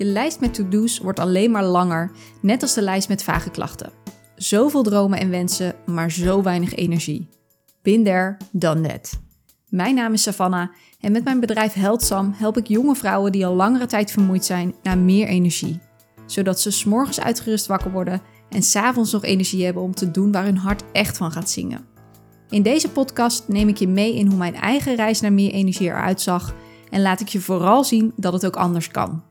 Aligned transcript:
Je 0.00 0.06
lijst 0.06 0.40
met 0.40 0.54
to-do's 0.54 0.98
wordt 0.98 1.18
alleen 1.18 1.50
maar 1.50 1.64
langer, 1.64 2.10
net 2.42 2.62
als 2.62 2.74
de 2.74 2.82
lijst 2.82 3.08
met 3.08 3.22
vage 3.22 3.50
klachten. 3.50 3.92
Zoveel 4.36 4.82
dromen 4.82 5.18
en 5.18 5.30
wensen, 5.30 5.74
maar 5.86 6.10
zo 6.10 6.42
weinig 6.42 6.74
energie. 6.74 7.28
There, 7.82 8.36
done 8.50 8.88
that. 8.88 9.20
Mijn 9.68 9.94
naam 9.94 10.12
is 10.12 10.22
Savannah 10.22 10.68
en 11.00 11.12
met 11.12 11.24
mijn 11.24 11.40
bedrijf 11.40 11.72
Heldsam 11.72 12.32
help 12.36 12.56
ik 12.56 12.66
jonge 12.66 12.94
vrouwen 12.94 13.32
die 13.32 13.46
al 13.46 13.54
langere 13.54 13.86
tijd 13.86 14.10
vermoeid 14.10 14.44
zijn 14.44 14.74
naar 14.82 14.98
meer 14.98 15.26
energie. 15.26 15.80
Zodat 16.26 16.60
ze 16.60 16.70
s'morgens 16.70 17.20
uitgerust 17.20 17.66
wakker 17.66 17.92
worden 17.92 18.22
en 18.48 18.62
s'avonds 18.62 19.12
nog 19.12 19.24
energie 19.24 19.64
hebben 19.64 19.82
om 19.82 19.94
te 19.94 20.10
doen 20.10 20.32
waar 20.32 20.44
hun 20.44 20.58
hart 20.58 20.84
echt 20.92 21.16
van 21.16 21.32
gaat 21.32 21.50
zingen. 21.50 21.86
In 22.48 22.62
deze 22.62 22.90
podcast 22.90 23.48
neem 23.48 23.68
ik 23.68 23.76
je 23.76 23.88
mee 23.88 24.14
in 24.14 24.26
hoe 24.26 24.38
mijn 24.38 24.54
eigen 24.54 24.94
reis 24.94 25.20
naar 25.20 25.32
meer 25.32 25.52
energie 25.52 25.86
eruit 25.86 26.20
zag 26.20 26.54
en 26.90 27.02
laat 27.02 27.20
ik 27.20 27.28
je 27.28 27.40
vooral 27.40 27.84
zien 27.84 28.12
dat 28.16 28.32
het 28.32 28.46
ook 28.46 28.56
anders 28.56 28.88
kan. 28.88 29.22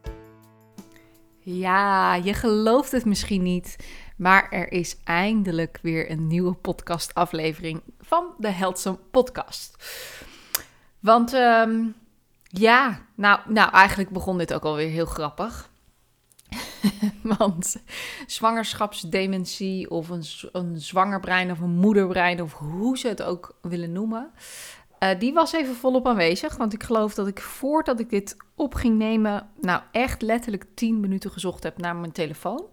Ja, 1.51 2.15
je 2.15 2.33
gelooft 2.33 2.91
het 2.91 3.05
misschien 3.05 3.43
niet, 3.43 3.75
maar 4.15 4.51
er 4.51 4.71
is 4.71 4.97
eindelijk 5.03 5.79
weer 5.81 6.11
een 6.11 6.27
nieuwe 6.27 6.53
podcastaflevering 6.53 7.81
van 7.99 8.33
de 8.37 8.49
Heldsome 8.49 8.97
Podcast. 9.11 9.75
Want 10.99 11.33
ehm, 11.33 11.85
ja, 12.43 12.99
nou, 13.15 13.39
nou, 13.47 13.71
eigenlijk 13.71 14.09
begon 14.09 14.37
dit 14.37 14.53
ook 14.53 14.63
alweer 14.63 14.89
heel 14.89 15.05
grappig. 15.05 15.69
Want 17.37 17.75
zwangerschapsdementie 18.27 19.89
of 19.89 20.09
een, 20.09 20.23
een 20.51 20.81
zwangerbrein 20.81 21.51
of 21.51 21.59
een 21.59 21.75
moederbrein 21.75 22.41
of 22.41 22.53
hoe 22.53 22.97
ze 22.97 23.07
het 23.07 23.21
ook 23.21 23.55
willen 23.61 23.91
noemen, 23.91 24.31
uh, 24.99 25.09
die 25.19 25.33
was 25.33 25.53
even 25.53 25.75
volop 25.75 26.07
aanwezig. 26.07 26.57
Want 26.57 26.73
ik 26.73 26.83
geloof 26.83 27.13
dat 27.13 27.27
ik 27.27 27.41
voordat 27.41 27.99
ik 27.99 28.09
dit 28.09 28.37
op 28.55 28.73
ging 28.73 28.97
nemen, 28.97 29.49
nou 29.61 29.81
echt 29.91 30.21
letterlijk 30.21 30.65
10 30.73 30.99
minuten 30.99 31.31
gezocht 31.31 31.63
heb 31.63 31.77
naar 31.77 31.95
mijn 31.95 32.11
telefoon. 32.11 32.65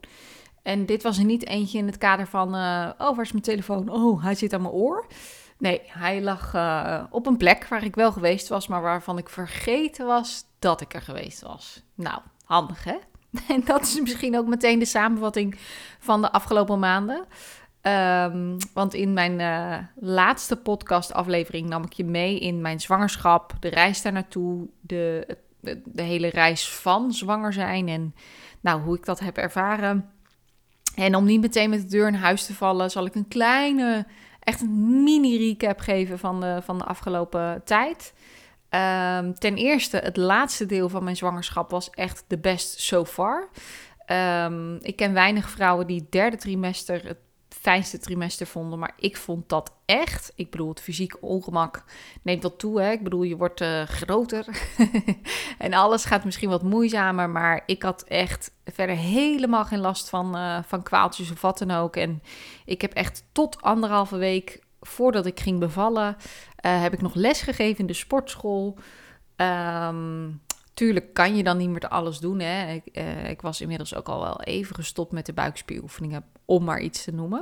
En 0.63 0.87
dit 0.87 1.03
was 1.03 1.19
er 1.19 1.25
niet 1.25 1.47
eentje 1.47 1.79
in 1.79 1.87
het 1.87 1.99
kader 1.99 2.27
van, 2.27 2.55
uh, 2.55 2.91
oh 2.99 3.17
waar 3.17 3.25
is 3.25 3.33
mijn 3.33 3.45
telefoon? 3.45 3.89
Oh, 3.89 4.23
hij 4.23 4.35
zit 4.35 4.53
aan 4.53 4.63
mijn 4.63 4.75
oor. 4.75 5.07
Nee, 5.59 5.81
hij 5.85 6.23
lag 6.23 6.55
uh, 6.55 7.05
op 7.11 7.27
een 7.27 7.37
plek 7.37 7.69
waar 7.69 7.85
ik 7.85 7.95
wel 7.95 8.13
geweest 8.13 8.49
was, 8.49 8.67
maar 8.67 8.83
waarvan 8.83 9.19
ik 9.19 9.29
vergeten 9.29 10.07
was 10.07 10.45
dat 10.59 10.81
ik 10.81 10.95
er 10.95 11.03
geweest 11.03 11.43
was. 11.43 11.83
Nou, 11.95 12.21
handig 12.45 12.85
hè? 12.85 12.97
En 13.55 13.63
dat 13.65 13.83
is 13.83 14.01
misschien 14.01 14.39
ook 14.39 14.47
meteen 14.47 14.79
de 14.79 14.85
samenvatting 14.85 15.59
van 15.99 16.21
de 16.21 16.33
afgelopen 16.33 16.79
maanden. 16.79 17.25
Um, 17.87 18.57
want 18.73 18.95
in 18.95 19.13
mijn 19.13 19.41
uh, 19.41 19.79
laatste 19.95 20.57
podcastaflevering 20.57 21.69
nam 21.69 21.85
ik 21.85 21.93
je 21.93 22.05
mee 22.05 22.39
in 22.39 22.61
mijn 22.61 22.81
zwangerschap, 22.81 23.53
de 23.61 23.69
reis 23.69 24.03
daar 24.03 24.13
naartoe, 24.13 24.69
de, 24.81 25.37
de, 25.85 26.03
hele 26.03 26.29
reis 26.29 26.69
van 26.71 27.13
zwanger 27.13 27.53
zijn 27.53 27.89
en 27.89 28.15
nou, 28.61 28.81
hoe 28.81 28.97
ik 28.97 29.05
dat 29.05 29.21
heb 29.21 29.37
ervaren. 29.37 30.11
En 30.95 31.15
om 31.15 31.25
niet 31.25 31.41
meteen 31.41 31.71
met 31.71 31.81
de 31.81 31.87
deur 31.87 32.09
in 32.09 32.15
huis 32.15 32.47
te 32.47 32.55
vallen, 32.55 32.91
zal 32.91 33.07
ik 33.07 33.15
een 33.15 33.29
kleine, 33.29 34.07
echt 34.41 34.61
een 34.61 35.03
mini-recap 35.03 35.81
geven 35.81 36.19
van 36.19 36.41
de, 36.41 36.59
van 36.63 36.79
de 36.79 36.85
afgelopen 36.85 37.63
tijd. 37.65 38.15
Um, 38.71 39.35
ten 39.35 39.57
eerste, 39.57 39.97
het 39.97 40.17
laatste 40.17 40.67
deel 40.67 40.89
van 40.89 41.05
mijn 41.05 41.17
zwangerschap 41.17 41.71
was 41.71 41.91
echt 41.91 42.25
de 42.27 42.39
best 42.39 42.81
so 42.81 43.05
far. 43.05 43.49
Um, 44.13 44.79
ik 44.83 44.97
ken 44.97 45.13
weinig 45.13 45.51
vrouwen 45.51 45.87
die 45.87 46.01
het 46.01 46.13
derde 46.13 46.37
trimester 46.37 47.17
fijnste 47.67 47.99
trimester 47.99 48.47
vonden. 48.47 48.79
Maar 48.79 48.93
ik 48.99 49.17
vond 49.17 49.49
dat 49.49 49.73
echt. 49.85 50.33
Ik 50.35 50.51
bedoel, 50.51 50.69
het 50.69 50.81
fysiek 50.81 51.17
ongemak 51.21 51.85
neemt 52.23 52.43
wat 52.43 52.59
toe. 52.59 52.81
Hè? 52.81 52.91
Ik 52.91 53.03
bedoel, 53.03 53.23
je 53.23 53.37
wordt 53.37 53.61
uh, 53.61 53.83
groter. 53.83 54.47
en 55.59 55.73
alles 55.73 56.05
gaat 56.05 56.25
misschien 56.25 56.49
wat 56.49 56.63
moeizamer. 56.63 57.31
Maar 57.31 57.63
ik 57.67 57.83
had 57.83 58.03
echt 58.03 58.51
verder 58.65 58.97
helemaal 58.97 59.65
geen 59.65 59.79
last 59.79 60.09
van, 60.09 60.37
uh, 60.37 60.59
van 60.67 60.83
kwaaltjes 60.83 61.31
of 61.31 61.41
wat 61.41 61.59
dan 61.59 61.71
ook. 61.71 61.97
En 61.97 62.23
ik 62.65 62.81
heb 62.81 62.93
echt 62.93 63.25
tot 63.33 63.63
anderhalve 63.63 64.17
week 64.17 64.61
voordat 64.81 65.27
ik 65.27 65.41
ging 65.41 65.59
bevallen. 65.59 66.17
Uh, 66.67 66.83
heb 66.83 66.93
ik 66.93 67.03
nog 67.03 67.15
les 67.15 67.41
gegeven 67.41 67.79
in 67.79 67.87
de 67.87 67.93
sportschool. 67.93 68.79
Um, 69.37 70.41
Tuurlijk 70.77 71.15
kan 71.15 71.37
je 71.37 71.43
dan 71.43 71.57
niet 71.57 71.69
meer 71.69 71.89
alles 71.89 72.19
doen. 72.19 72.41
Hè. 72.41 72.73
Ik, 72.73 72.83
uh, 72.93 73.31
ik, 73.31 73.41
was 73.41 73.61
inmiddels 73.61 73.95
ook 73.95 74.09
al 74.09 74.21
wel 74.21 74.41
even 74.41 74.75
gestopt 74.75 75.13
met 75.13 75.27
de 75.27 75.33
buikspieroefeningen, 75.33 76.25
om 76.45 76.65
maar 76.65 76.81
iets 76.81 77.05
te 77.05 77.13
noemen. 77.13 77.41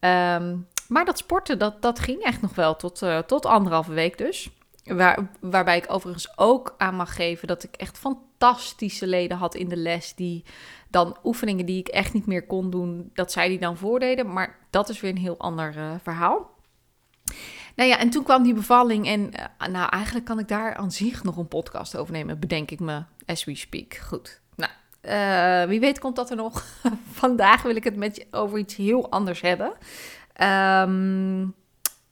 Um, 0.00 0.66
maar 0.88 1.04
dat 1.04 1.18
sporten, 1.18 1.58
dat, 1.58 1.82
dat 1.82 1.98
ging 1.98 2.22
echt 2.22 2.40
nog 2.40 2.54
wel 2.54 2.76
tot, 2.76 3.02
uh, 3.02 3.18
tot 3.18 3.46
anderhalve 3.46 3.92
week 3.92 4.18
dus. 4.18 4.50
Waar, 4.84 5.30
waarbij 5.40 5.76
ik 5.76 5.92
overigens 5.92 6.38
ook 6.38 6.74
aan 6.78 6.94
mag 6.94 7.14
geven 7.14 7.48
dat 7.48 7.62
ik 7.62 7.74
echt 7.74 7.98
fantastische 7.98 9.06
leden 9.06 9.36
had 9.36 9.54
in 9.54 9.68
de 9.68 9.76
les. 9.76 10.14
Die 10.14 10.44
dan 10.90 11.16
oefeningen 11.24 11.66
die 11.66 11.78
ik 11.78 11.88
echt 11.88 12.12
niet 12.12 12.26
meer 12.26 12.46
kon 12.46 12.70
doen, 12.70 13.10
dat 13.14 13.32
zij 13.32 13.48
die 13.48 13.58
dan 13.58 13.76
voordeden. 13.76 14.32
Maar 14.32 14.58
dat 14.70 14.88
is 14.88 15.00
weer 15.00 15.10
een 15.10 15.16
heel 15.16 15.38
ander 15.38 15.76
uh, 15.76 15.94
verhaal. 16.02 16.50
Nou 17.74 17.88
ja, 17.88 17.98
en 17.98 18.10
toen 18.10 18.22
kwam 18.22 18.42
die 18.42 18.54
bevalling 18.54 19.06
en 19.06 19.20
uh, 19.20 19.68
nou, 19.68 19.88
eigenlijk 19.88 20.24
kan 20.24 20.38
ik 20.38 20.48
daar 20.48 20.74
aan 20.74 20.92
zich 20.92 21.22
nog 21.22 21.36
een 21.36 21.48
podcast 21.48 21.96
over 21.96 22.12
nemen, 22.12 22.38
bedenk 22.38 22.70
ik 22.70 22.80
me, 22.80 23.02
as 23.26 23.44
we 23.44 23.54
speak. 23.54 23.94
Goed, 23.94 24.40
nou, 24.54 24.70
uh, 25.02 25.68
wie 25.68 25.80
weet 25.80 25.98
komt 25.98 26.16
dat 26.16 26.30
er 26.30 26.36
nog. 26.36 26.64
Vandaag 27.12 27.62
wil 27.62 27.76
ik 27.76 27.84
het 27.84 27.96
met 27.96 28.16
je 28.16 28.26
over 28.30 28.58
iets 28.58 28.76
heel 28.76 29.10
anders 29.10 29.40
hebben. 29.40 29.72
Um, 30.42 31.54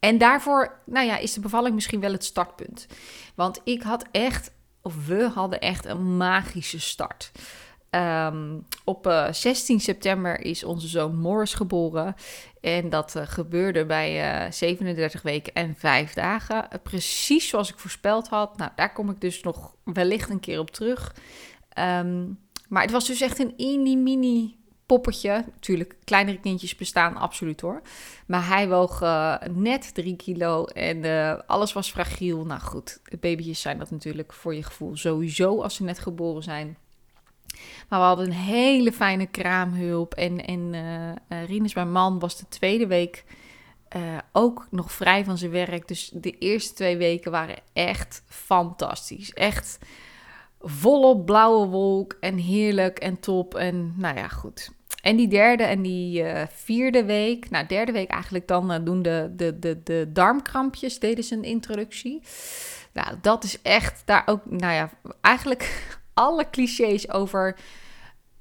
en 0.00 0.19
daarvoor, 0.19 0.81
nou 0.87 1.06
ja, 1.06 1.16
is 1.16 1.32
de 1.32 1.41
bevalling 1.41 1.75
misschien 1.75 2.00
wel 2.00 2.12
het 2.12 2.25
startpunt. 2.25 2.87
Want 3.34 3.60
ik 3.65 3.82
had 3.82 4.04
echt, 4.10 4.53
of 4.82 5.06
we 5.06 5.31
hadden 5.34 5.60
echt 5.60 5.87
een 5.87 6.16
magische 6.16 6.81
start. 6.81 7.32
Um, 7.91 8.66
op 8.84 9.06
uh, 9.06 9.26
eh, 9.26 9.32
16 9.32 9.81
september 9.81 10.41
is 10.41 10.65
onze 10.65 10.88
zoon 10.88 11.19
Morris 11.19 11.54
geboren. 11.54 12.15
En 12.60 12.91
dat 12.91 13.15
uh, 13.16 13.22
gebeurde 13.26 13.87
bij 13.87 14.44
uh, 14.44 14.50
37 14.50 15.22
weken 15.22 15.53
en 15.53 15.75
5 15.78 16.12
dagen. 16.12 16.69
precies 16.82 17.48
zoals 17.48 17.71
ik 17.71 17.78
voorspeld 17.78 18.28
had. 18.28 18.56
Nou, 18.56 18.71
daar 18.76 18.93
kom 18.93 19.10
ik 19.10 19.21
dus 19.21 19.43
nog 19.43 19.75
wellicht 19.84 20.31
een 20.31 20.41
keer 20.41 20.59
op 20.59 20.70
terug. 20.70 21.15
Um, 21.78 22.38
maar 22.69 22.82
het 22.82 22.91
was 22.91 23.06
dus 23.06 23.20
echt 23.20 23.38
een 23.38 23.54
mini-mini 23.56 24.56
poppetje. 24.87 25.44
Natuurlijk, 25.53 25.97
kleinere 26.04 26.41
kindjes 26.41 26.76
bestaan 26.76 27.16
absoluut 27.16 27.60
hoor. 27.60 27.82
Maar 28.26 28.47
hij 28.47 28.69
woog 28.69 29.00
net 29.50 29.94
3 29.94 30.16
kilo 30.16 30.65
en 30.65 31.47
alles 31.47 31.72
was 31.72 31.91
fragiel. 31.91 32.44
Nou 32.44 32.60
goed, 32.60 33.00
baby's 33.20 33.60
zijn 33.60 33.78
dat 33.78 33.91
natuurlijk 33.91 34.32
voor 34.32 34.54
je 34.54 34.62
gevoel 34.62 34.97
sowieso 34.97 35.62
als 35.62 35.75
ze 35.75 35.82
net 35.82 35.99
geboren 35.99 36.43
zijn. 36.43 36.76
Maar 37.88 37.99
we 37.99 38.05
hadden 38.05 38.27
een 38.27 38.33
hele 38.33 38.93
fijne 38.93 39.27
kraamhulp. 39.27 40.15
En, 40.15 40.44
en 40.44 40.72
uh, 41.28 41.44
Rinus, 41.47 41.75
mijn 41.75 41.93
man, 41.93 42.19
was 42.19 42.38
de 42.38 42.49
tweede 42.49 42.87
week 42.87 43.25
uh, 43.97 44.19
ook 44.33 44.66
nog 44.71 44.93
vrij 44.93 45.25
van 45.25 45.38
zijn 45.38 45.50
werk. 45.50 45.88
Dus 45.88 46.11
de 46.15 46.38
eerste 46.38 46.75
twee 46.75 46.97
weken 46.97 47.31
waren 47.31 47.56
echt 47.72 48.22
fantastisch. 48.27 49.33
Echt 49.33 49.78
volop 50.61 51.27
blauwe 51.27 51.66
wolk 51.66 52.16
en 52.21 52.37
heerlijk 52.37 52.99
en 52.99 53.21
top. 53.21 53.55
En 53.55 53.94
nou 53.97 54.17
ja, 54.17 54.28
goed. 54.28 54.71
En 55.03 55.17
die 55.17 55.28
derde 55.28 55.62
en 55.62 55.82
die 55.82 56.25
vierde 56.50 57.05
week, 57.05 57.50
nou 57.50 57.67
derde 57.67 57.93
week 57.93 58.11
eigenlijk 58.11 58.49
dan, 58.49 58.84
doen 58.84 59.03
de, 59.03 59.32
de, 59.37 59.59
de, 59.59 59.82
de 59.82 60.11
darmkrampjes, 60.12 60.99
deden 60.99 61.25
ze 61.25 61.34
een 61.34 61.44
introductie. 61.44 62.22
Nou, 62.93 63.17
dat 63.21 63.44
is 63.44 63.62
echt 63.62 64.03
daar 64.05 64.22
ook, 64.27 64.41
nou 64.44 64.72
ja, 64.72 64.91
eigenlijk 65.21 65.99
alle 66.20 66.50
clichés 66.50 67.10
over 67.10 67.56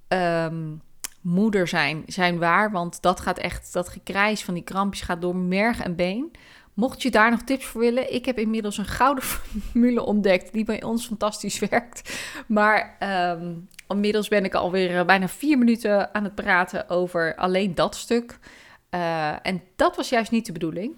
um, 0.08 0.82
moeder 1.22 1.68
zijn, 1.68 2.04
zijn 2.06 2.40
waar. 2.40 2.72
Want 2.72 3.02
dat 3.02 3.20
gaat 3.20 3.38
echt, 3.38 3.74
dat 3.74 3.90
gekrijs 3.90 4.44
van 4.44 4.54
die 4.54 4.64
krampjes 4.64 5.02
gaat 5.02 5.22
door 5.22 5.36
merg 5.36 5.82
en 5.82 5.96
been. 5.96 6.32
Mocht 6.74 7.02
je 7.02 7.12
daar 7.12 7.30
nog 7.32 7.42
tips 7.42 7.66
voor 7.66 7.82
willen, 7.82 8.14
ik 8.14 8.26
heb 8.26 8.38
inmiddels 8.38 8.78
een 8.78 8.86
gouden 8.86 9.24
formule 9.32 10.04
ontdekt 10.04 10.54
die 10.54 10.66
bij 10.66 10.84
ons 10.84 11.08
fantastisch 11.08 11.60
werkt. 11.70 12.24
Maar 12.48 12.98
um, 13.34 13.68
inmiddels 13.88 14.28
ben 14.28 14.46
ik 14.46 14.54
alweer 14.54 14.96
uh, 14.96 15.06
bijna 15.06 15.28
vier 15.28 15.58
minuten 15.58 16.14
aan 16.14 16.24
het 16.24 16.36
praten 16.36 16.90
over 16.90 17.36
alleen 17.36 17.76
dat 17.76 17.96
stuk. 17.96 18.40
Uh, 18.92 19.46
en 19.46 19.62
dat 19.76 19.96
was 19.96 20.10
juist 20.10 20.32
niet 20.32 20.46
de 20.46 20.52
bedoeling. 20.52 20.98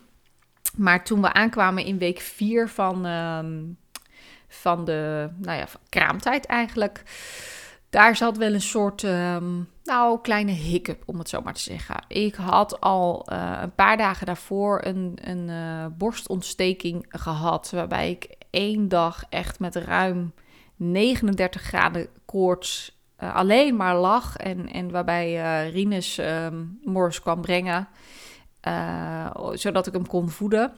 Maar 0.77 1.03
toen 1.03 1.21
we 1.21 1.33
aankwamen 1.33 1.85
in 1.85 1.97
week 1.97 2.19
4 2.19 2.69
van, 2.69 3.05
um, 3.05 3.77
van 4.53 4.85
de 4.85 5.29
nou 5.37 5.57
ja, 5.57 5.67
van 5.67 5.81
kraamtijd 5.89 6.45
eigenlijk 6.45 7.03
daar 7.91 8.15
zat 8.15 8.37
wel 8.37 8.53
een 8.53 8.61
soort, 8.61 9.03
um, 9.03 9.69
nou, 9.83 10.21
kleine 10.21 10.51
hiccup, 10.51 11.03
om 11.05 11.17
het 11.19 11.29
zo 11.29 11.41
maar 11.41 11.53
te 11.53 11.61
zeggen. 11.61 12.03
Ik 12.07 12.35
had 12.35 12.81
al 12.81 13.27
uh, 13.31 13.59
een 13.61 13.75
paar 13.75 13.97
dagen 13.97 14.25
daarvoor 14.25 14.81
een, 14.83 15.17
een 15.21 15.47
uh, 15.47 15.85
borstontsteking 15.97 17.05
gehad, 17.09 17.71
waarbij 17.71 18.09
ik 18.09 18.35
één 18.49 18.87
dag 18.87 19.23
echt 19.29 19.59
met 19.59 19.75
ruim 19.75 20.33
39 20.75 21.61
graden 21.61 22.07
koorts 22.25 22.99
uh, 23.23 23.35
alleen 23.35 23.75
maar 23.75 23.95
lag. 23.95 24.37
En, 24.37 24.67
en 24.71 24.91
waarbij 24.91 25.69
Rinus 25.69 26.17
um, 26.17 26.79
Morris 26.83 27.21
kwam 27.21 27.41
brengen, 27.41 27.87
zodat 29.53 29.87
ik 29.87 29.93
hem 29.93 30.07
kon 30.07 30.29
voeden. 30.29 30.73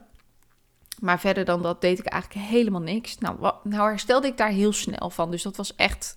Maar 1.00 1.20
verder 1.20 1.44
dan 1.44 1.62
dat 1.62 1.80
deed 1.80 1.98
ik 1.98 2.06
eigenlijk 2.06 2.46
helemaal 2.46 2.80
niks. 2.80 3.18
Nou, 3.18 3.52
nou 3.62 3.88
herstelde 3.88 4.26
ik 4.26 4.36
daar 4.36 4.50
heel 4.50 4.72
snel 4.72 5.10
van, 5.10 5.30
dus 5.30 5.42
dat 5.42 5.56
was 5.56 5.74
echt 5.74 6.16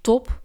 top. 0.00 0.40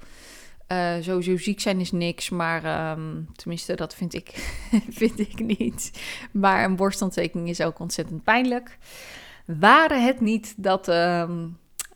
Uh, 0.72 0.94
sowieso 1.02 1.38
ziek 1.38 1.60
zijn 1.60 1.80
is 1.80 1.92
niks, 1.92 2.30
maar 2.30 2.64
ehm, 2.64 3.24
tenminste, 3.36 3.76
dat 3.76 3.96
vind 3.96 4.14
ik, 4.14 4.30
vind 5.00 5.20
ik 5.20 5.40
niet. 5.60 6.02
Maar 6.32 6.64
een 6.64 6.76
borstontsteking 6.76 7.50
is 7.50 7.62
ook 7.62 7.80
ontzettend 7.80 8.24
pijnlijk. 8.24 8.78
Waren 9.46 10.06
het 10.06 10.20
niet 10.22 10.54
dat, 10.58 10.88
ehm, 10.88 11.48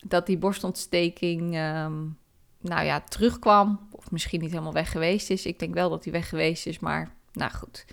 dat 0.04 0.26
die 0.26 0.38
borstontsteking, 0.38 1.42
um, 1.42 2.18
nou 2.60 2.86
ja, 2.86 3.02
terugkwam, 3.02 3.88
of 3.92 4.12
misschien 4.12 4.42
niet 4.42 4.52
helemaal 4.52 4.74
weg 4.74 4.92
geweest 4.92 5.30
is. 5.30 5.46
Ik 5.46 5.60
denk 5.60 5.74
wel 5.74 5.90
dat 5.90 6.04
hij 6.04 6.14
weg 6.14 6.30
geweest 6.30 6.66
is, 6.66 6.80
maar 6.80 7.16
nou 7.34 7.52
goed. 7.52 7.86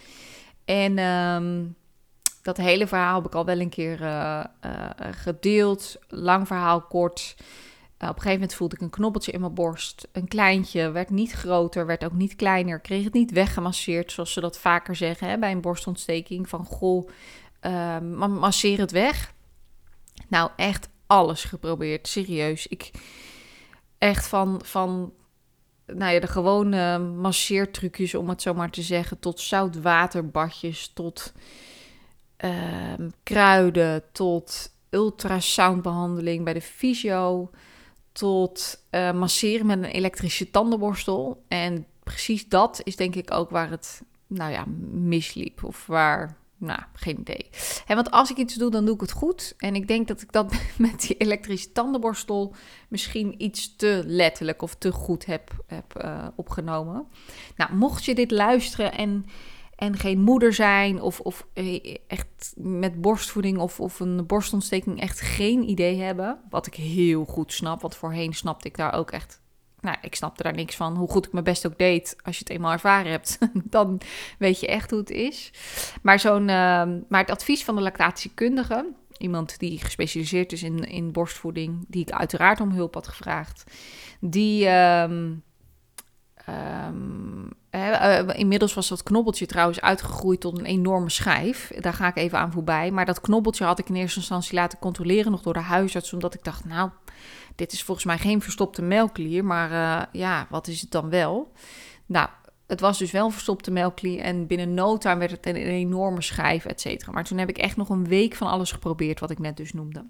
En 0.65 0.99
dat 2.56 2.67
hele 2.67 2.87
verhaal 2.87 3.14
heb 3.14 3.26
ik 3.26 3.35
al 3.35 3.44
wel 3.44 3.61
een 3.61 3.69
keer 3.69 4.00
uh, 4.00 4.44
gedeeld. 5.11 5.97
Lang 6.08 6.47
verhaal 6.47 6.81
kort. 6.81 7.35
op 7.38 8.00
een 8.00 8.06
gegeven 8.06 8.32
moment 8.32 8.55
voelde 8.55 8.75
ik 8.75 8.81
een 8.81 8.91
knobbeltje 8.91 9.32
in 9.32 9.41
mijn 9.41 9.55
borst. 9.55 10.08
Een 10.12 10.29
kleintje, 10.29 10.91
werd 10.91 11.11
niet 11.11 11.32
groter, 11.32 11.87
werd 11.87 12.05
ook 12.05 12.12
niet 12.12 12.37
kleiner. 12.37 12.81
Kreeg 12.81 13.05
het 13.05 13.12
niet 13.12 13.32
weggemasseerd, 13.32 14.12
zoals 14.12 14.32
ze 14.32 14.41
dat 14.41 14.58
vaker 14.58 14.97
zeggen 14.97 15.29
hè, 15.29 15.38
bij 15.38 15.50
een 15.50 15.61
borstontsteking. 15.61 16.49
Van 16.49 16.64
goh, 16.64 17.08
uh, 17.62 17.99
masseer 18.29 18.79
het 18.79 18.91
weg. 18.91 19.35
Nou, 20.29 20.50
echt 20.56 20.88
alles 21.06 21.44
geprobeerd, 21.44 22.08
serieus. 22.08 22.67
Ik 22.67 22.91
echt 23.99 24.26
van, 24.26 24.61
van 24.64 25.12
nou 25.87 26.12
ja, 26.12 26.20
de 26.20 26.26
gewone 26.26 26.99
masseertrucjes, 26.99 28.14
om 28.14 28.29
het 28.29 28.43
zo 28.43 28.55
maar 28.55 28.70
te 28.70 28.82
zeggen, 28.82 29.19
tot 29.19 29.41
zoutwaterbadjes, 29.41 30.91
tot 30.94 31.32
Ehm, 32.41 33.09
kruiden 33.23 34.03
tot 34.13 34.73
ultrasoundbehandeling 34.91 36.45
bij 36.45 36.53
de 36.53 36.61
fysio, 36.61 37.51
tot 38.13 38.85
uh, 38.91 39.13
masseren 39.13 39.67
met 39.67 39.79
een 39.79 39.85
elektrische 39.85 40.51
tandenborstel. 40.51 41.45
En 41.49 41.87
precies 42.03 42.49
dat 42.49 42.81
is 42.85 42.97
denk 42.97 43.15
ik 43.15 43.33
ook 43.33 43.51
waar 43.51 43.71
het, 43.71 44.03
nou 44.27 44.53
ja, 44.53 44.65
misliep. 44.91 45.65
Of 45.65 45.87
waar, 45.87 46.37
nou, 46.57 46.81
geen 46.93 47.21
idee. 47.21 47.51
En 47.87 47.95
want 47.95 48.11
als 48.11 48.31
ik 48.31 48.37
iets 48.37 48.55
doe, 48.55 48.71
dan 48.71 48.85
doe 48.85 48.95
ik 48.95 49.01
het 49.01 49.13
goed. 49.13 49.55
En 49.59 49.75
ik 49.75 49.89
denk 49.89 50.09
dat 50.09 50.23
ik 50.23 50.33
dat 50.33 50.55
met 50.79 51.01
die 51.01 51.17
elektrische 51.17 51.73
tandenborstel 51.73 52.55
misschien 52.89 53.43
iets 53.43 53.77
te 53.77 54.03
letterlijk 54.07 54.63
of 54.63 54.75
te 54.75 54.93
goed 54.93 55.27
heb, 55.27 55.65
heb 55.67 56.03
uh, 56.05 56.27
opgenomen. 56.37 57.07
Nou, 57.57 57.75
mocht 57.75 58.05
je 58.05 58.15
dit 58.15 58.31
luisteren 58.31 58.93
en 58.93 59.27
en 59.81 59.97
geen 59.97 60.21
moeder 60.21 60.53
zijn 60.53 61.00
of, 61.00 61.21
of 61.21 61.47
eh, 61.53 61.97
echt 62.06 62.53
met 62.56 63.00
borstvoeding 63.00 63.59
of, 63.59 63.81
of 63.81 64.00
een 64.00 64.27
borstontsteking 64.27 65.00
echt 65.00 65.21
geen 65.21 65.69
idee 65.69 66.00
hebben. 66.00 66.38
Wat 66.50 66.67
ik 66.67 66.75
heel 66.75 67.25
goed 67.25 67.53
snap, 67.53 67.81
want 67.81 67.97
voorheen 67.97 68.32
snapte 68.32 68.69
ik 68.69 68.77
daar 68.77 68.93
ook 68.93 69.11
echt... 69.11 69.41
Nou, 69.81 69.97
ik 70.03 70.15
snapte 70.15 70.43
daar 70.43 70.55
niks 70.55 70.77
van. 70.77 70.97
Hoe 70.97 71.09
goed 71.09 71.27
ik 71.27 71.32
mijn 71.32 71.44
best 71.44 71.67
ook 71.67 71.79
deed, 71.79 72.17
als 72.23 72.37
je 72.37 72.43
het 72.43 72.53
eenmaal 72.53 72.73
ervaren 72.73 73.11
hebt, 73.11 73.38
dan 73.77 74.00
weet 74.38 74.61
je 74.61 74.67
echt 74.67 74.91
hoe 74.91 75.00
het 75.00 75.11
is. 75.11 75.53
Maar, 76.03 76.21
zo'n, 76.21 76.49
ehm, 76.49 76.99
maar 77.09 77.21
het 77.21 77.31
advies 77.31 77.65
van 77.65 77.75
de 77.75 77.82
lactatiekundige, 77.82 78.93
iemand 79.17 79.59
die 79.59 79.79
gespecialiseerd 79.79 80.53
is 80.53 80.62
in, 80.62 80.79
in 80.79 81.12
borstvoeding, 81.12 81.85
die 81.88 82.03
ik 82.03 82.11
uiteraard 82.11 82.61
om 82.61 82.71
hulp 82.71 82.94
had 82.94 83.09
gevraagd, 83.09 83.65
die... 84.21 84.67
Ehm, 84.67 85.32
Um, 86.49 87.49
inmiddels 88.37 88.75
was 88.75 88.88
dat 88.88 89.02
knobbeltje 89.02 89.46
trouwens 89.46 89.81
uitgegroeid 89.81 90.40
tot 90.40 90.58
een 90.58 90.64
enorme 90.64 91.11
schijf. 91.11 91.72
Daar 91.81 91.93
ga 91.93 92.06
ik 92.06 92.17
even 92.17 92.38
aan 92.38 92.52
voorbij. 92.52 92.90
Maar 92.90 93.06
dat 93.06 93.20
knobbeltje 93.20 93.64
had 93.64 93.78
ik 93.78 93.88
in 93.88 93.94
eerste 93.94 94.19
instantie 94.19 94.55
laten 94.55 94.78
controleren, 94.78 95.31
nog 95.31 95.43
door 95.43 95.52
de 95.52 95.58
huisarts. 95.58 96.12
Omdat 96.12 96.34
ik 96.34 96.44
dacht, 96.44 96.64
nou, 96.64 96.90
dit 97.55 97.72
is 97.72 97.82
volgens 97.82 98.06
mij 98.06 98.19
geen 98.19 98.43
verstopte 98.43 98.82
melkklier. 98.82 99.44
Maar 99.44 99.70
uh, 99.70 100.20
ja, 100.20 100.46
wat 100.50 100.67
is 100.67 100.81
het 100.81 100.90
dan 100.90 101.11
wel? 101.11 101.52
Nou, 102.06 102.28
het 102.67 102.81
was 102.81 102.99
dus 102.99 103.11
wel 103.11 103.25
een 103.25 103.32
verstopte 103.32 103.70
melkklier. 103.70 104.20
En 104.20 104.46
binnen 104.46 104.75
no 104.75 104.99
time 104.99 105.19
werd 105.19 105.31
het 105.31 105.46
een, 105.46 105.56
enorme 105.56 106.22
schijf, 106.22 106.64
et 106.64 106.81
cetera. 106.81 107.12
Maar 107.12 107.25
toen 107.25 107.38
heb 107.38 107.49
ik 107.49 107.58
echt 107.58 107.76
nog 107.76 107.88
een 107.88 108.08
week 108.08 108.34
van 108.34 108.49
alles 108.49 108.72
geprobeerd, 108.72 109.20
wat 109.20 109.31
ik 109.31 109.38
net 109.38 109.56
dus 109.56 109.72
noemde. 109.72 110.05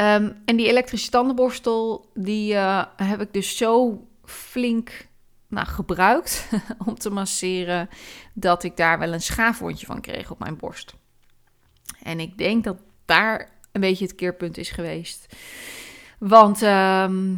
Um, 0.00 0.42
en 0.44 0.56
die 0.56 0.68
elektrische 0.68 1.10
tandenborstel, 1.10 2.10
die 2.14 2.52
uh, 2.52 2.84
heb 2.96 3.20
ik 3.20 3.32
dus 3.32 3.56
zo 3.56 4.06
flink 4.24 5.10
nou, 5.52 5.66
gebruikt 5.66 6.48
om 6.86 6.94
te 6.94 7.10
masseren, 7.10 7.88
dat 8.32 8.62
ik 8.62 8.76
daar 8.76 8.98
wel 8.98 9.12
een 9.12 9.22
schaafwondje 9.22 9.86
van 9.86 10.00
kreeg 10.00 10.30
op 10.30 10.38
mijn 10.38 10.56
borst. 10.56 10.94
En 12.02 12.20
ik 12.20 12.38
denk 12.38 12.64
dat 12.64 12.76
daar 13.04 13.50
een 13.72 13.80
beetje 13.80 14.04
het 14.04 14.14
keerpunt 14.14 14.58
is 14.58 14.70
geweest. 14.70 15.36
Want 16.18 16.62
ehm, 16.62 17.34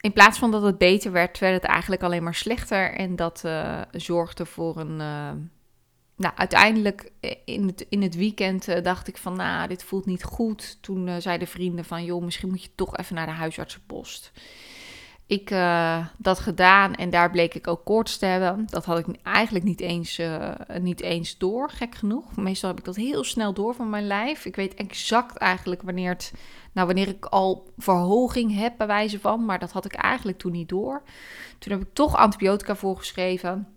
in 0.00 0.12
plaats 0.12 0.38
van 0.38 0.50
dat 0.50 0.62
het 0.62 0.78
beter 0.78 1.12
werd, 1.12 1.38
werd 1.38 1.62
het 1.62 1.70
eigenlijk 1.70 2.02
alleen 2.02 2.22
maar 2.22 2.34
slechter. 2.34 2.94
En 2.94 3.16
dat 3.16 3.42
uh, 3.46 3.80
zorgde 3.90 4.46
voor 4.46 4.76
een. 4.76 5.00
Uh, 5.00 5.30
nou, 6.16 6.34
uiteindelijk 6.36 7.10
in 7.44 7.66
het, 7.66 7.86
in 7.88 8.02
het 8.02 8.14
weekend 8.14 8.84
dacht 8.84 9.08
ik 9.08 9.16
van, 9.16 9.36
nou, 9.36 9.68
dit 9.68 9.84
voelt 9.84 10.06
niet 10.06 10.24
goed. 10.24 10.78
Toen 10.82 11.22
zeiden 11.22 11.48
vrienden 11.48 11.84
van, 11.84 12.04
joh, 12.04 12.22
misschien 12.22 12.48
moet 12.48 12.62
je 12.62 12.74
toch 12.74 12.96
even 12.96 13.14
naar 13.14 13.26
de 13.26 13.32
huisartsenpost 13.32 14.32
ik 15.26 15.50
uh, 15.50 16.06
dat 16.16 16.38
gedaan 16.38 16.94
en 16.94 17.10
daar 17.10 17.30
bleek 17.30 17.54
ik 17.54 17.66
ook 17.66 17.84
koorts 17.84 18.18
te 18.18 18.26
hebben. 18.26 18.66
Dat 18.70 18.84
had 18.84 18.98
ik 18.98 19.06
eigenlijk 19.22 19.64
niet 19.64 19.80
eens, 19.80 20.18
uh, 20.18 20.50
niet 20.80 21.00
eens 21.00 21.38
door, 21.38 21.70
gek 21.70 21.94
genoeg. 21.94 22.36
Meestal 22.36 22.68
heb 22.68 22.78
ik 22.78 22.84
dat 22.84 22.96
heel 22.96 23.24
snel 23.24 23.52
door 23.52 23.74
van 23.74 23.90
mijn 23.90 24.06
lijf. 24.06 24.44
Ik 24.44 24.56
weet 24.56 24.74
exact 24.74 25.36
eigenlijk 25.36 25.82
wanneer, 25.82 26.08
het, 26.08 26.32
nou, 26.72 26.86
wanneer 26.86 27.08
ik 27.08 27.24
al 27.24 27.68
verhoging 27.78 28.56
heb, 28.56 28.74
bij 28.78 28.86
wijze 28.86 29.20
van. 29.20 29.44
Maar 29.44 29.58
dat 29.58 29.72
had 29.72 29.84
ik 29.84 29.94
eigenlijk 29.94 30.38
toen 30.38 30.52
niet 30.52 30.68
door. 30.68 31.02
Toen 31.58 31.72
heb 31.72 31.82
ik 31.82 31.88
toch 31.92 32.16
antibiotica 32.16 32.74
voorgeschreven. 32.74 33.68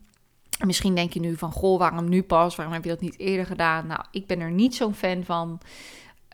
Misschien 0.65 0.95
denk 0.95 1.13
je 1.13 1.19
nu 1.19 1.35
van, 1.35 1.51
goh, 1.51 1.79
waarom 1.79 2.09
nu 2.09 2.23
pas? 2.23 2.55
Waarom 2.55 2.73
heb 2.73 2.83
je 2.83 2.89
dat 2.89 3.01
niet 3.01 3.19
eerder 3.19 3.45
gedaan? 3.45 3.87
Nou, 3.87 4.01
ik 4.11 4.27
ben 4.27 4.39
er 4.39 4.51
niet 4.51 4.75
zo'n 4.75 4.93
fan 4.93 5.23
van. 5.23 5.59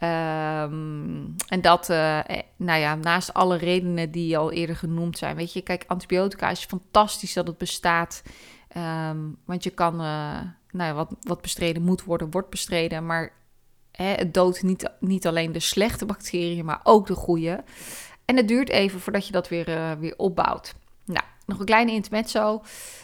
Um, 0.03 1.35
en 1.47 1.61
dat, 1.61 1.89
uh, 1.89 2.19
nou 2.55 2.79
ja, 2.79 2.95
naast 2.95 3.33
alle 3.33 3.57
redenen 3.57 4.11
die 4.11 4.37
al 4.37 4.51
eerder 4.51 4.75
genoemd 4.75 5.17
zijn. 5.17 5.35
Weet 5.35 5.53
je, 5.53 5.61
kijk, 5.61 5.83
antibiotica 5.87 6.49
is 6.49 6.65
fantastisch 6.65 7.33
dat 7.33 7.47
het 7.47 7.57
bestaat. 7.57 8.23
Um, 8.77 9.37
want 9.45 9.63
je 9.63 9.69
kan, 9.69 9.93
uh, 9.93 10.39
nou 10.71 10.89
ja, 10.89 10.93
wat, 10.93 11.15
wat 11.21 11.41
bestreden 11.41 11.81
moet 11.81 12.03
worden, 12.03 12.31
wordt 12.31 12.49
bestreden. 12.49 13.05
Maar 13.05 13.33
hè, 13.91 14.05
het 14.05 14.33
doodt 14.33 14.63
niet, 14.63 14.89
niet 14.99 15.27
alleen 15.27 15.51
de 15.51 15.59
slechte 15.59 16.05
bacteriën, 16.05 16.65
maar 16.65 16.79
ook 16.83 17.07
de 17.07 17.15
goede. 17.15 17.63
En 18.25 18.37
het 18.37 18.47
duurt 18.47 18.69
even 18.69 18.99
voordat 18.99 19.25
je 19.25 19.31
dat 19.31 19.49
weer, 19.49 19.97
weer 19.99 20.13
opbouwt. 20.17 20.75
Nou, 21.05 21.25
nog 21.45 21.59
een 21.59 21.65
kleine 21.65 21.91
intermezzo. 21.91 22.61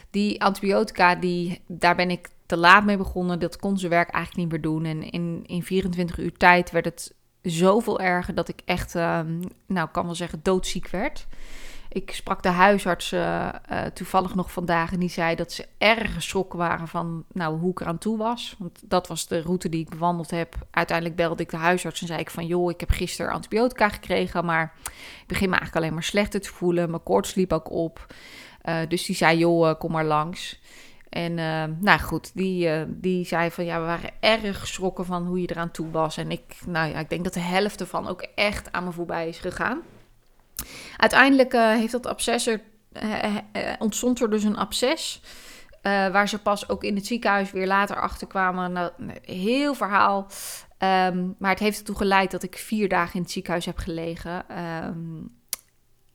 Die 0.10 0.44
antibiotica, 0.44 1.16
die, 1.16 1.62
daar 1.68 1.96
ben 1.96 2.12
ik 2.12 2.30
te 2.50 2.58
laat 2.58 2.86
mee 2.86 2.98
begonnen. 2.98 3.40
Dat 3.40 3.58
kon 3.58 3.78
ze 3.78 3.88
werk 3.88 4.10
eigenlijk 4.10 4.44
niet 4.44 4.52
meer 4.52 4.72
doen. 4.72 4.86
En 4.86 5.12
in, 5.12 5.44
in 5.46 5.64
24 5.64 6.18
uur 6.18 6.34
tijd 6.38 6.72
werd 6.72 6.86
het 6.86 7.14
zoveel 7.42 8.00
erger 8.00 8.36
dat 8.36 8.48
ik 8.48 8.62
echt, 8.66 8.96
uh, 8.96 9.20
nou 9.68 9.90
kan 9.92 10.06
wel 10.06 10.16
zeggen, 10.16 10.40
doodziek 10.44 10.90
werd. 10.90 11.28
Ik 11.90 12.12
sprak 12.12 12.44
de 12.44 12.50
huisarts 12.50 13.14
uh, 13.14 13.50
toevallig 13.94 14.36
nog 14.36 14.52
vandaag 14.52 14.92
en 14.92 15.00
die 15.00 15.10
zei 15.10 15.36
dat 15.36 15.52
ze 15.52 15.68
erg 15.78 16.14
geschrokken 16.14 16.60
waren 16.60 16.88
van 16.88 17.24
nou, 17.34 17.60
hoe 17.60 17.72
ik 17.72 17.80
eraan 17.80 17.98
toe 17.98 18.18
was. 18.18 18.56
Want 18.60 18.82
dat 18.86 19.08
was 19.08 19.28
de 19.28 19.42
route 19.42 19.70
die 19.70 19.82
ik 19.82 19.90
bewandeld 19.90 20.32
heb. 20.32 20.56
Uiteindelijk 20.72 21.18
belde 21.18 21.44
ik 21.44 21.50
de 21.50 21.58
huisarts 21.58 22.02
en 22.02 22.08
zei 22.08 22.20
ik 22.20 22.30
van 22.30 22.46
joh, 22.46 22.72
ik 22.72 22.80
heb 22.80 22.90
gisteren 22.90 23.32
antibiotica 23.32 23.90
gekregen, 23.90 24.46
maar 24.46 24.74
ik 25.22 25.28
begin 25.28 25.50
me 25.50 25.56
eigenlijk 25.56 25.76
alleen 25.76 25.94
maar 25.94 26.04
slechter 26.04 26.42
te 26.42 26.54
voelen. 26.54 26.90
Mijn 26.90 27.04
koorts 27.04 27.36
liep 27.36 27.54
ook 27.54 27.72
op. 27.72 28.14
Uh, 28.66 28.80
dus 28.88 29.06
die 29.06 29.16
zei 29.16 29.38
joh, 29.38 29.80
kom 29.80 29.92
maar 29.92 30.06
langs. 30.06 30.60
En 31.10 31.38
uh, 31.38 31.64
nou 31.80 32.00
goed, 32.00 32.32
die, 32.34 32.68
uh, 32.68 32.82
die 32.88 33.26
zei 33.26 33.52
van 33.52 33.66
ja, 33.66 33.80
we 33.80 33.86
waren 33.86 34.10
erg 34.20 34.60
geschrokken 34.60 35.06
van 35.06 35.26
hoe 35.26 35.42
je 35.42 35.50
eraan 35.50 35.72
toe 35.72 35.92
was. 35.92 36.18
En 36.18 36.32
ik, 36.32 36.56
nou 36.66 36.90
ja, 36.90 37.00
ik 37.00 37.10
denk 37.10 37.24
dat 37.24 37.34
de 37.34 37.40
helft 37.40 37.80
ervan 37.80 38.08
ook 38.08 38.22
echt 38.36 38.72
aan 38.72 38.84
me 38.84 38.92
voorbij 38.92 39.28
is 39.28 39.40
gegaan. 39.40 39.82
Uiteindelijk 40.98 41.54
uh, 41.54 41.70
heeft 41.70 41.92
dat 41.92 42.08
absces 42.08 42.48
er, 42.48 42.62
ontstond 43.80 44.22
er 44.22 44.30
dus 44.30 44.44
een 44.44 44.58
absces. 44.58 45.22
waar 45.82 46.30
ze 46.30 46.42
pas 46.42 46.70
ook 46.70 46.84
in 46.84 46.96
het 46.96 47.06
ziekenhuis 47.06 47.52
weer 47.52 47.68
later 47.68 48.02
achter 48.02 48.28
kwamen. 48.28 48.72
Nou, 48.72 48.92
heel 49.22 49.74
verhaal. 49.74 50.28
Um, 50.84 51.36
maar 51.40 51.50
het 51.50 51.60
heeft 51.60 51.78
ertoe 51.78 51.96
geleid 51.96 52.32
dat 52.32 52.44
ik 52.44 52.58
vier 52.58 52.90
dagen 52.90 53.16
in 53.16 53.22
het 53.22 53.32
ziekenhuis 53.32 53.66
heb 53.66 53.78
gelegen. 53.78 54.46
Um, 54.86 55.32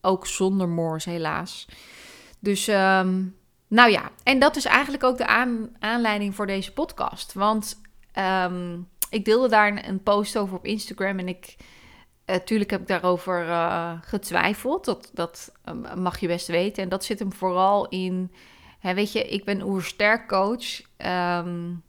ook 0.01 0.27
zonder 0.27 0.69
moors, 0.69 1.05
helaas. 1.05 1.67
Dus 2.39 2.67
um, 2.67 3.35
nou 3.67 3.91
ja, 3.91 4.11
en 4.23 4.39
dat 4.39 4.55
is 4.55 4.65
eigenlijk 4.65 5.03
ook 5.03 5.17
de 5.17 5.27
aanleiding 5.79 6.35
voor 6.35 6.47
deze 6.47 6.73
podcast. 6.73 7.33
Want 7.33 7.81
um, 8.43 8.87
ik 9.09 9.25
deelde 9.25 9.49
daar 9.49 9.87
een, 9.87 10.03
post 10.03 10.37
over 10.37 10.57
op 10.57 10.65
Instagram 10.65 11.19
en 11.19 11.27
ik... 11.27 11.55
Natuurlijk 12.25 12.71
uh, 12.71 12.77
heb 12.77 12.81
ik 12.81 12.87
daarover 12.87 13.47
uh, 13.47 13.91
getwijfeld. 14.01 14.85
Dat, 14.85 15.11
dat 15.13 15.51
uh, 15.65 15.93
mag 15.93 16.19
je 16.19 16.27
best 16.27 16.47
weten. 16.47 16.83
En 16.83 16.89
dat 16.89 17.05
zit 17.05 17.19
hem 17.19 17.33
vooral 17.33 17.87
in. 17.87 18.31
Hè, 18.79 18.93
weet 18.93 19.11
je, 19.11 19.27
ik 19.27 19.45
ben 19.45 19.61
oersterk 19.61 20.27
coach. 20.27 20.81
Um, 20.97 21.83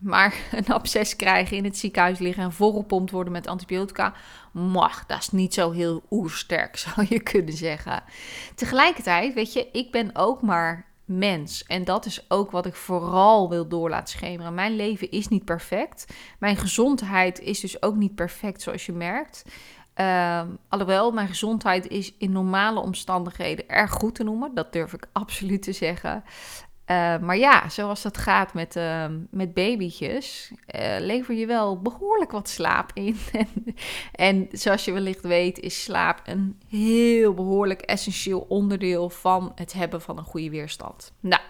Maar 0.00 0.34
een 0.52 0.66
absces 0.66 1.16
krijgen, 1.16 1.56
in 1.56 1.64
het 1.64 1.78
ziekenhuis 1.78 2.18
liggen 2.18 2.44
en 2.44 2.52
volgepompt 2.52 3.10
worden 3.10 3.32
met 3.32 3.46
antibiotica, 3.46 4.14
mag, 4.52 5.06
dat 5.06 5.18
is 5.18 5.30
niet 5.30 5.54
zo 5.54 5.70
heel 5.70 6.02
oersterk, 6.10 6.76
zou 6.86 7.06
je 7.08 7.20
kunnen 7.20 7.54
zeggen. 7.54 8.02
Tegelijkertijd, 8.54 9.34
weet 9.34 9.52
je, 9.52 9.68
ik 9.72 9.90
ben 9.90 10.10
ook 10.12 10.42
maar 10.42 10.86
mens. 11.04 11.64
En 11.64 11.84
dat 11.84 12.06
is 12.06 12.24
ook 12.28 12.50
wat 12.50 12.66
ik 12.66 12.74
vooral 12.74 13.48
wil 13.48 13.68
door 13.68 13.90
laten 13.90 14.18
schemeren. 14.18 14.54
Mijn 14.54 14.76
leven 14.76 15.10
is 15.10 15.28
niet 15.28 15.44
perfect. 15.44 16.14
Mijn 16.38 16.56
gezondheid 16.56 17.40
is 17.40 17.60
dus 17.60 17.82
ook 17.82 17.96
niet 17.96 18.14
perfect, 18.14 18.62
zoals 18.62 18.86
je 18.86 18.92
merkt. 18.92 19.44
Uh, 19.96 20.42
alhoewel, 20.68 21.12
mijn 21.12 21.28
gezondheid 21.28 21.88
is 21.88 22.14
in 22.18 22.32
normale 22.32 22.80
omstandigheden 22.80 23.68
erg 23.68 23.90
goed 23.90 24.14
te 24.14 24.24
noemen. 24.24 24.54
Dat 24.54 24.72
durf 24.72 24.92
ik 24.92 25.06
absoluut 25.12 25.62
te 25.62 25.72
zeggen. 25.72 26.24
Uh, 26.90 27.18
maar 27.18 27.36
ja, 27.36 27.68
zoals 27.68 28.02
dat 28.02 28.18
gaat 28.18 28.54
met, 28.54 28.76
uh, 28.76 29.06
met 29.30 29.54
babytjes, 29.54 30.52
uh, 30.74 30.96
lever 30.98 31.34
je 31.34 31.46
wel 31.46 31.80
behoorlijk 31.82 32.30
wat 32.30 32.48
slaap 32.48 32.90
in. 32.94 33.16
en, 34.12 34.48
zoals 34.52 34.84
je 34.84 34.92
wellicht 34.92 35.20
weet, 35.20 35.60
is 35.60 35.82
slaap 35.82 36.20
een 36.24 36.60
heel 36.68 37.34
behoorlijk 37.34 37.80
essentieel 37.80 38.46
onderdeel 38.48 39.10
van 39.10 39.52
het 39.54 39.72
hebben 39.72 40.00
van 40.00 40.18
een 40.18 40.24
goede 40.24 40.50
weerstand. 40.50 41.12
Nou, 41.20 41.42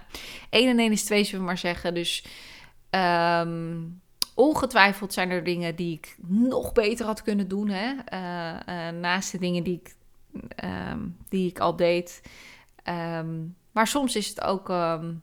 1 0.51 0.69
en 0.69 0.79
1 0.79 0.93
is 0.93 1.05
2, 1.05 1.25
zullen 1.25 1.41
we 1.41 1.47
maar 1.47 1.59
zeggen. 1.59 1.95
Dus 1.95 2.25
um, 2.91 4.01
ongetwijfeld 4.35 5.13
zijn 5.13 5.31
er 5.31 5.45
dingen 5.45 5.77
die 5.77 5.95
ik 5.95 6.17
nog 6.27 6.73
beter 6.73 7.07
had 7.07 7.23
kunnen 7.23 7.49
doen. 7.49 7.69
Hè? 7.69 7.93
naast 8.91 9.33
de 9.33 9.39
dingen 9.39 9.63
die 9.63 9.81
ik, 9.83 9.95
um, 10.65 11.17
die 11.29 11.49
ik 11.49 11.59
al 11.59 11.77
deed. 11.77 12.23
Um, 12.89 13.57
maar 13.75 13.87
soms 13.87 14.17
is 14.17 14.29
het 14.29 14.41
ook. 14.41 14.69
Um, 14.69 15.23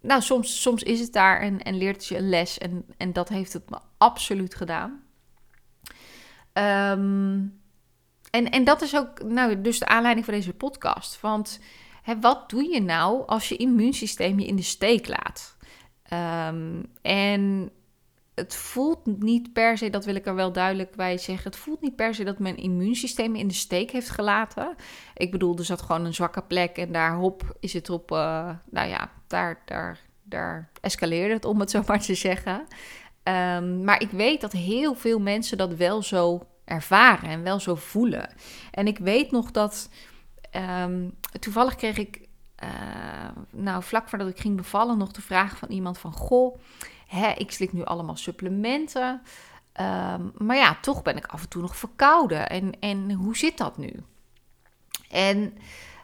nou, 0.00 0.22
soms, 0.22 0.62
soms 0.62 0.82
is 0.82 1.00
het 1.00 1.12
daar 1.12 1.40
en, 1.40 1.62
en 1.62 1.78
leert 1.78 2.06
je 2.06 2.16
een 2.16 2.28
les. 2.28 2.58
En, 2.58 2.84
en 2.96 3.12
dat 3.12 3.28
heeft 3.28 3.52
het 3.52 3.70
me 3.70 3.78
absoluut 3.98 4.54
gedaan. 4.54 5.02
Um, 6.52 7.60
en, 8.30 8.50
en 8.50 8.64
dat 8.64 8.82
is 8.82 8.96
ook 8.96 9.22
nou, 9.22 9.60
dus 9.60 9.78
de 9.78 9.86
aanleiding 9.86 10.24
voor 10.24 10.34
deze 10.34 10.54
podcast. 10.54 11.20
Want 11.20 11.60
hè, 12.02 12.20
wat 12.20 12.50
doe 12.50 12.64
je 12.64 12.82
nou 12.82 13.26
als 13.26 13.48
je 13.48 13.56
immuunsysteem 13.56 14.38
je 14.38 14.46
in 14.46 14.56
de 14.56 14.62
steek 14.62 15.08
laat? 15.08 15.56
Um, 16.48 16.86
en 17.02 17.70
het 18.40 18.54
voelt 18.54 19.06
niet 19.06 19.52
per 19.52 19.78
se, 19.78 19.90
dat 19.90 20.04
wil 20.04 20.14
ik 20.14 20.26
er 20.26 20.34
wel 20.34 20.52
duidelijk 20.52 20.96
bij 20.96 21.18
zeggen. 21.18 21.50
Het 21.50 21.60
voelt 21.60 21.80
niet 21.80 21.96
per 21.96 22.14
se 22.14 22.24
dat 22.24 22.38
mijn 22.38 22.56
immuunsysteem 22.56 23.34
in 23.34 23.48
de 23.48 23.54
steek 23.54 23.90
heeft 23.90 24.10
gelaten. 24.10 24.74
Ik 25.14 25.30
bedoel, 25.30 25.58
er 25.58 25.64
zat 25.64 25.82
gewoon 25.82 26.04
een 26.04 26.14
zwakke 26.14 26.42
plek 26.42 26.76
en 26.76 26.92
daar 26.92 27.14
hop 27.14 27.56
is 27.60 27.72
het 27.72 27.90
op. 27.90 28.10
Uh, 28.10 28.50
nou 28.70 28.88
ja, 28.88 29.10
daar, 29.26 29.62
daar, 29.64 29.98
daar 30.22 30.70
escaleerde 30.80 31.34
het, 31.34 31.44
om 31.44 31.60
het 31.60 31.70
zo 31.70 31.82
maar 31.86 32.00
te 32.00 32.14
zeggen. 32.14 32.66
Um, 33.24 33.84
maar 33.84 34.02
ik 34.02 34.10
weet 34.10 34.40
dat 34.40 34.52
heel 34.52 34.94
veel 34.94 35.18
mensen 35.18 35.58
dat 35.58 35.74
wel 35.74 36.02
zo 36.02 36.46
ervaren 36.64 37.30
en 37.30 37.42
wel 37.42 37.60
zo 37.60 37.74
voelen. 37.74 38.34
En 38.70 38.86
ik 38.86 38.98
weet 38.98 39.30
nog 39.30 39.50
dat. 39.50 39.90
Um, 40.82 41.14
toevallig 41.40 41.74
kreeg 41.74 41.98
ik. 41.98 42.28
Uh, 42.62 42.68
nou, 43.50 43.82
vlak 43.82 44.08
voordat 44.08 44.28
ik 44.28 44.40
ging 44.40 44.56
bevallen, 44.56 44.98
nog 44.98 45.12
de 45.12 45.22
vraag 45.22 45.56
van 45.56 45.68
iemand 45.68 45.98
van: 45.98 46.12
Goh 46.12 46.58
hè, 47.10 47.30
ik 47.30 47.52
slik 47.52 47.72
nu 47.72 47.84
allemaal 47.84 48.16
supplementen. 48.16 49.22
Um, 49.80 50.32
maar 50.36 50.56
ja, 50.56 50.78
toch 50.80 51.02
ben 51.02 51.16
ik 51.16 51.26
af 51.26 51.42
en 51.42 51.48
toe 51.48 51.62
nog 51.62 51.76
verkouden. 51.76 52.48
En, 52.48 52.80
en 52.80 53.12
hoe 53.12 53.36
zit 53.36 53.58
dat 53.58 53.76
nu? 53.76 53.92
En 55.10 55.54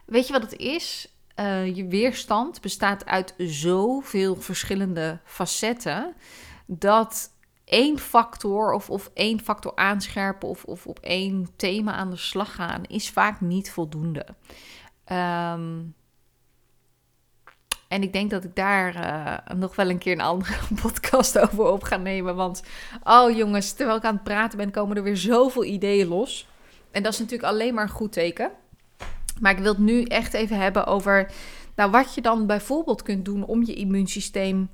weet 0.05 0.27
je 0.27 0.33
wat 0.33 0.43
het 0.43 0.57
is? 0.57 1.15
Uh, 1.41 1.77
je 1.77 1.87
weerstand 1.87 2.61
bestaat 2.61 3.07
uit 3.07 3.35
zoveel 3.37 4.37
verschillende 4.37 5.21
facetten. 5.25 6.15
Dat 6.67 7.31
één 7.65 7.99
factor 7.99 8.73
of, 8.73 8.91
of 8.91 9.11
één 9.15 9.41
factor 9.41 9.73
aanscherpen 9.75 10.49
of, 10.49 10.65
of 10.65 10.87
op 10.87 10.99
één 10.99 11.49
thema 11.57 11.93
aan 11.93 12.11
de 12.11 12.17
slag 12.17 12.55
gaan 12.55 12.85
is 12.85 13.11
vaak 13.11 13.41
niet 13.41 13.71
voldoende. 13.71 14.27
Um, 15.13 15.95
en 17.97 18.03
ik 18.03 18.13
denk 18.13 18.31
dat 18.31 18.45
ik 18.45 18.55
daar 18.55 18.97
uh, 18.97 19.57
nog 19.57 19.77
wel 19.77 19.91
een 19.91 19.99
keer 19.99 20.13
een 20.13 20.21
andere 20.21 20.55
podcast 20.83 21.39
over 21.39 21.65
op 21.65 21.83
ga 21.83 21.97
nemen. 21.97 22.37
Want, 22.37 22.63
oh 23.05 23.37
jongens, 23.37 23.73
terwijl 23.73 23.99
ik 23.99 24.05
aan 24.05 24.15
het 24.15 24.23
praten 24.23 24.59
ben, 24.59 24.71
komen 24.71 24.97
er 24.97 25.03
weer 25.03 25.17
zoveel 25.17 25.65
ideeën 25.65 26.09
los. 26.09 26.49
En 26.91 27.03
dat 27.03 27.13
is 27.13 27.19
natuurlijk 27.19 27.49
alleen 27.49 27.75
maar 27.75 27.85
een 27.85 27.91
goed 27.91 28.13
teken. 28.13 28.51
Maar 29.41 29.53
ik 29.53 29.59
wil 29.59 29.73
het 29.73 29.79
nu 29.79 30.03
echt 30.03 30.35
even 30.35 30.59
hebben 30.59 30.87
over 30.87 31.31
nou, 31.77 31.91
wat 31.91 32.15
je 32.15 32.21
dan 32.21 32.47
bijvoorbeeld 32.47 33.03
kunt 33.03 33.25
doen 33.25 33.45
om 33.45 33.65
je 33.65 33.75
immuunsysteem 33.75 34.71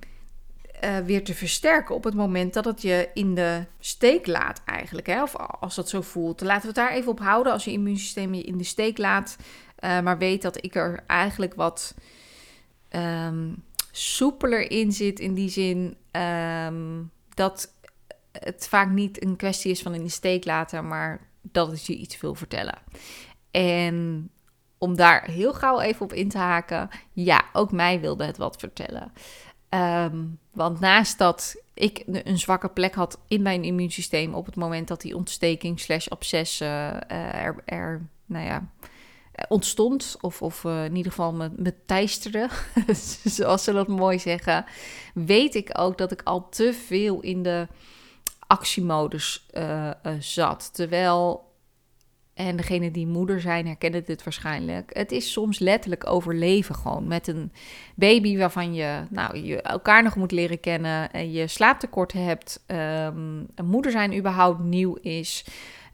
uh, 0.85 0.99
weer 0.99 1.25
te 1.25 1.35
versterken 1.35 1.95
op 1.95 2.05
het 2.05 2.15
moment 2.15 2.55
dat 2.55 2.65
het 2.65 2.83
je 2.83 3.09
in 3.15 3.35
de 3.35 3.65
steek 3.79 4.27
laat 4.27 4.63
eigenlijk. 4.65 5.07
Hè? 5.07 5.23
Of 5.23 5.37
als 5.37 5.75
dat 5.75 5.89
zo 5.89 6.01
voelt. 6.01 6.41
Laten 6.41 6.61
we 6.61 6.67
het 6.67 6.77
daar 6.77 6.93
even 6.93 7.11
op 7.11 7.21
houden 7.21 7.53
als 7.53 7.65
je 7.65 7.73
immuunsysteem 7.73 8.35
je 8.35 8.43
in 8.43 8.59
de 8.59 8.65
steek 8.65 8.99
laat. 8.99 9.37
Uh, 9.85 10.01
maar 10.01 10.19
weet 10.19 10.43
dat 10.43 10.65
ik 10.65 10.75
er 10.75 11.05
eigenlijk 11.07 11.55
wat 11.55 11.95
um, 12.97 13.63
soepeler 13.91 14.71
in 14.71 14.93
zit. 14.93 15.21
In 15.21 15.35
die 15.35 15.49
zin 15.49 15.97
um, 16.13 17.11
dat 17.35 17.75
het 18.33 18.69
vaak 18.69 18.91
niet 18.91 19.25
een 19.25 19.37
kwestie 19.37 19.71
is 19.71 19.83
van 19.83 19.95
in 19.95 20.03
de 20.03 20.11
steek 20.11 20.45
laten, 20.45 20.89
maar 20.89 21.21
dat 21.41 21.71
het 21.71 21.87
je 21.87 21.97
iets 21.97 22.21
wil 22.21 22.35
vertellen. 22.35 22.79
En 23.51 24.31
om 24.79 24.97
daar 24.97 25.25
heel 25.25 25.53
gauw 25.55 25.81
even 25.81 26.05
op 26.05 26.13
in 26.13 26.29
te 26.29 26.39
haken, 26.39 26.89
ja, 27.13 27.45
ook 27.53 27.73
mij 27.73 28.01
wilde 28.01 28.25
het 28.25 28.37
wat 28.37 28.57
vertellen. 28.57 29.13
Um, 29.69 30.39
want 30.51 30.81
naast 30.81 31.19
dat 31.19 31.57
ik 31.75 32.03
een 32.07 32.39
zwakke 32.39 32.69
plek 32.69 32.95
had 32.95 33.21
in 33.29 33.43
mijn 33.43 33.65
immuunsysteem 33.65 34.35
op 34.35 34.47
het 34.47 34.57
moment 34.57 34.89
dat 34.89 35.01
die 35.01 35.17
ontsteking 35.17 35.81
slash 35.81 36.09
absces 36.09 36.61
uh, 36.61 37.11
er, 37.11 37.63
er, 37.65 38.01
nou 38.27 38.47
ja, 38.47 38.71
ontstond, 39.49 40.17
of, 40.21 40.43
of 40.43 40.65
uh, 40.65 40.85
in 40.85 40.97
ieder 40.97 41.13
geval 41.13 41.33
me, 41.33 41.51
me 41.57 41.75
teisterde, 41.87 42.49
zoals 43.25 43.65
ze 43.65 43.73
dat 43.73 43.89
mooi 43.89 44.19
zeggen, 44.19 44.65
weet 45.15 45.55
ik 45.55 45.71
ook 45.73 45.99
dat 45.99 46.13
ik 46.13 46.21
al 46.23 46.49
te 46.49 46.73
veel 46.73 47.21
in 47.21 47.43
de 47.43 47.69
actiemodus 48.47 49.47
uh, 49.53 49.91
zat. 50.19 50.75
Terwijl, 50.75 51.51
en 52.35 52.57
degene 52.57 52.91
die 52.91 53.07
moeder 53.07 53.41
zijn 53.41 53.67
herkennen 53.67 54.05
dit 54.05 54.25
waarschijnlijk, 54.25 54.97
het 54.97 55.13
is 55.13 55.33
soms 55.33 55.59
letterlijk 55.59 56.07
overleven 56.07 56.75
gewoon 56.75 57.07
met 57.07 57.29
een 57.29 57.53
baby 57.95 58.39
waarvan 58.39 58.75
je, 58.75 59.03
nou, 59.11 59.39
je 59.39 59.63
elkaar 59.63 60.03
nog 60.03 60.17
moet 60.17 60.33
leren 60.33 60.61
kennen 60.61 61.13
en 61.13 61.33
je 61.33 61.47
slaaptekort 61.47 62.13
hebt, 62.13 62.65
um, 62.67 63.47
een 63.55 63.67
moeder 63.67 63.91
zijn 63.91 64.17
überhaupt 64.17 64.61
nieuw 64.61 64.95
is. 64.95 65.45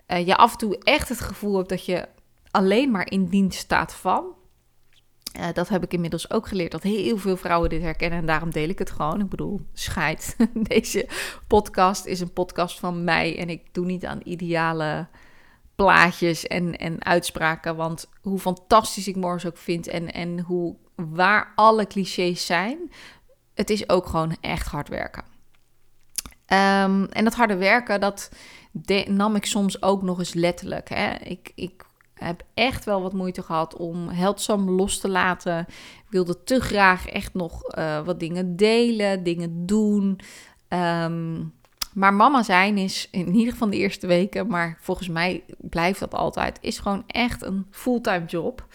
je 0.06 0.36
af 0.36 0.52
en 0.52 0.58
toe 0.58 0.78
echt 0.78 1.08
het 1.08 1.20
gevoel 1.20 1.56
hebt 1.56 1.68
dat 1.68 1.84
je 1.84 2.08
alleen 2.50 2.90
maar 2.90 3.10
in 3.10 3.24
dienst 3.24 3.58
staat 3.58 3.94
van. 3.94 4.36
Uh, 5.38 5.46
dat 5.52 5.68
heb 5.68 5.82
ik 5.82 5.92
inmiddels 5.92 6.30
ook 6.30 6.48
geleerd, 6.48 6.72
dat 6.72 6.82
heel 6.82 7.18
veel 7.18 7.36
vrouwen 7.36 7.70
dit 7.70 7.82
herkennen. 7.82 8.18
En 8.18 8.26
daarom 8.26 8.50
deel 8.50 8.68
ik 8.68 8.78
het 8.78 8.90
gewoon. 8.90 9.20
Ik 9.20 9.28
bedoel, 9.28 9.60
scheid. 9.72 10.36
Deze 10.54 11.08
podcast 11.46 12.04
is 12.04 12.20
een 12.20 12.32
podcast 12.32 12.78
van 12.78 13.04
mij. 13.04 13.38
En 13.38 13.48
ik 13.48 13.74
doe 13.74 13.86
niet 13.86 14.04
aan 14.04 14.20
ideale 14.22 15.08
plaatjes 15.74 16.46
en, 16.46 16.76
en 16.78 17.04
uitspraken. 17.04 17.76
Want 17.76 18.08
hoe 18.20 18.38
fantastisch 18.38 19.08
ik 19.08 19.16
morgens 19.16 19.46
ook 19.46 19.56
vind 19.56 19.86
en, 19.86 20.12
en 20.12 20.40
hoe 20.40 20.76
waar 20.94 21.52
alle 21.54 21.86
clichés 21.86 22.46
zijn, 22.46 22.78
het 23.54 23.70
is 23.70 23.88
ook 23.88 24.06
gewoon 24.06 24.36
echt 24.40 24.66
hard 24.66 24.88
werken. 24.88 25.24
Um, 26.46 27.04
en 27.04 27.24
dat 27.24 27.34
harde 27.34 27.56
werken, 27.56 28.00
dat 28.00 28.30
nam 29.06 29.36
ik 29.36 29.46
soms 29.46 29.82
ook 29.82 30.02
nog 30.02 30.18
eens 30.18 30.34
letterlijk. 30.34 30.88
Hè. 30.88 31.14
Ik, 31.14 31.52
ik 31.54 31.84
heb 32.18 32.42
echt 32.54 32.84
wel 32.84 33.02
wat 33.02 33.12
moeite 33.12 33.42
gehad 33.42 33.76
om 33.76 34.08
heldzaam 34.08 34.70
los 34.70 34.98
te 34.98 35.08
laten. 35.08 35.58
Ik 35.68 36.06
wilde 36.08 36.44
te 36.44 36.60
graag 36.60 37.06
echt 37.06 37.34
nog 37.34 37.78
uh, 37.78 38.04
wat 38.04 38.20
dingen 38.20 38.56
delen, 38.56 39.22
dingen 39.22 39.66
doen. 39.66 40.20
Um, 40.68 41.52
maar 41.94 42.14
mama 42.14 42.42
zijn 42.42 42.78
is 42.78 43.08
in 43.10 43.34
ieder 43.34 43.52
geval 43.52 43.70
de 43.70 43.76
eerste 43.76 44.06
weken, 44.06 44.46
maar 44.46 44.78
volgens 44.80 45.08
mij 45.08 45.44
blijft 45.56 46.00
dat 46.00 46.14
altijd, 46.14 46.58
is 46.60 46.78
gewoon 46.78 47.04
echt 47.06 47.42
een 47.42 47.66
fulltime 47.70 48.24
job. 48.24 48.66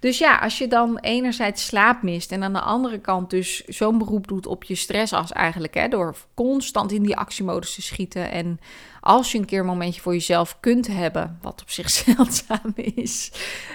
Dus 0.00 0.18
ja, 0.18 0.36
als 0.38 0.58
je 0.58 0.68
dan 0.68 0.98
enerzijds 0.98 1.66
slaap 1.66 2.02
mist 2.02 2.32
en 2.32 2.42
aan 2.42 2.52
de 2.52 2.60
andere 2.60 2.98
kant 2.98 3.30
dus 3.30 3.64
zo'n 3.64 3.98
beroep 3.98 4.28
doet 4.28 4.46
op 4.46 4.64
je 4.64 4.74
stressas 4.74 5.32
eigenlijk, 5.32 5.74
hè, 5.74 5.88
door 5.88 6.16
constant 6.34 6.92
in 6.92 7.02
die 7.02 7.16
actiemodus 7.16 7.74
te 7.74 7.82
schieten. 7.82 8.30
En 8.30 8.60
als 9.00 9.32
je 9.32 9.38
een 9.38 9.44
keer 9.44 9.60
een 9.60 9.66
momentje 9.66 10.00
voor 10.00 10.12
jezelf 10.12 10.56
kunt 10.60 10.86
hebben, 10.86 11.38
wat 11.42 11.62
op 11.62 11.70
zich 11.70 11.90
zeldzaam 12.04 12.72
is, 12.74 13.32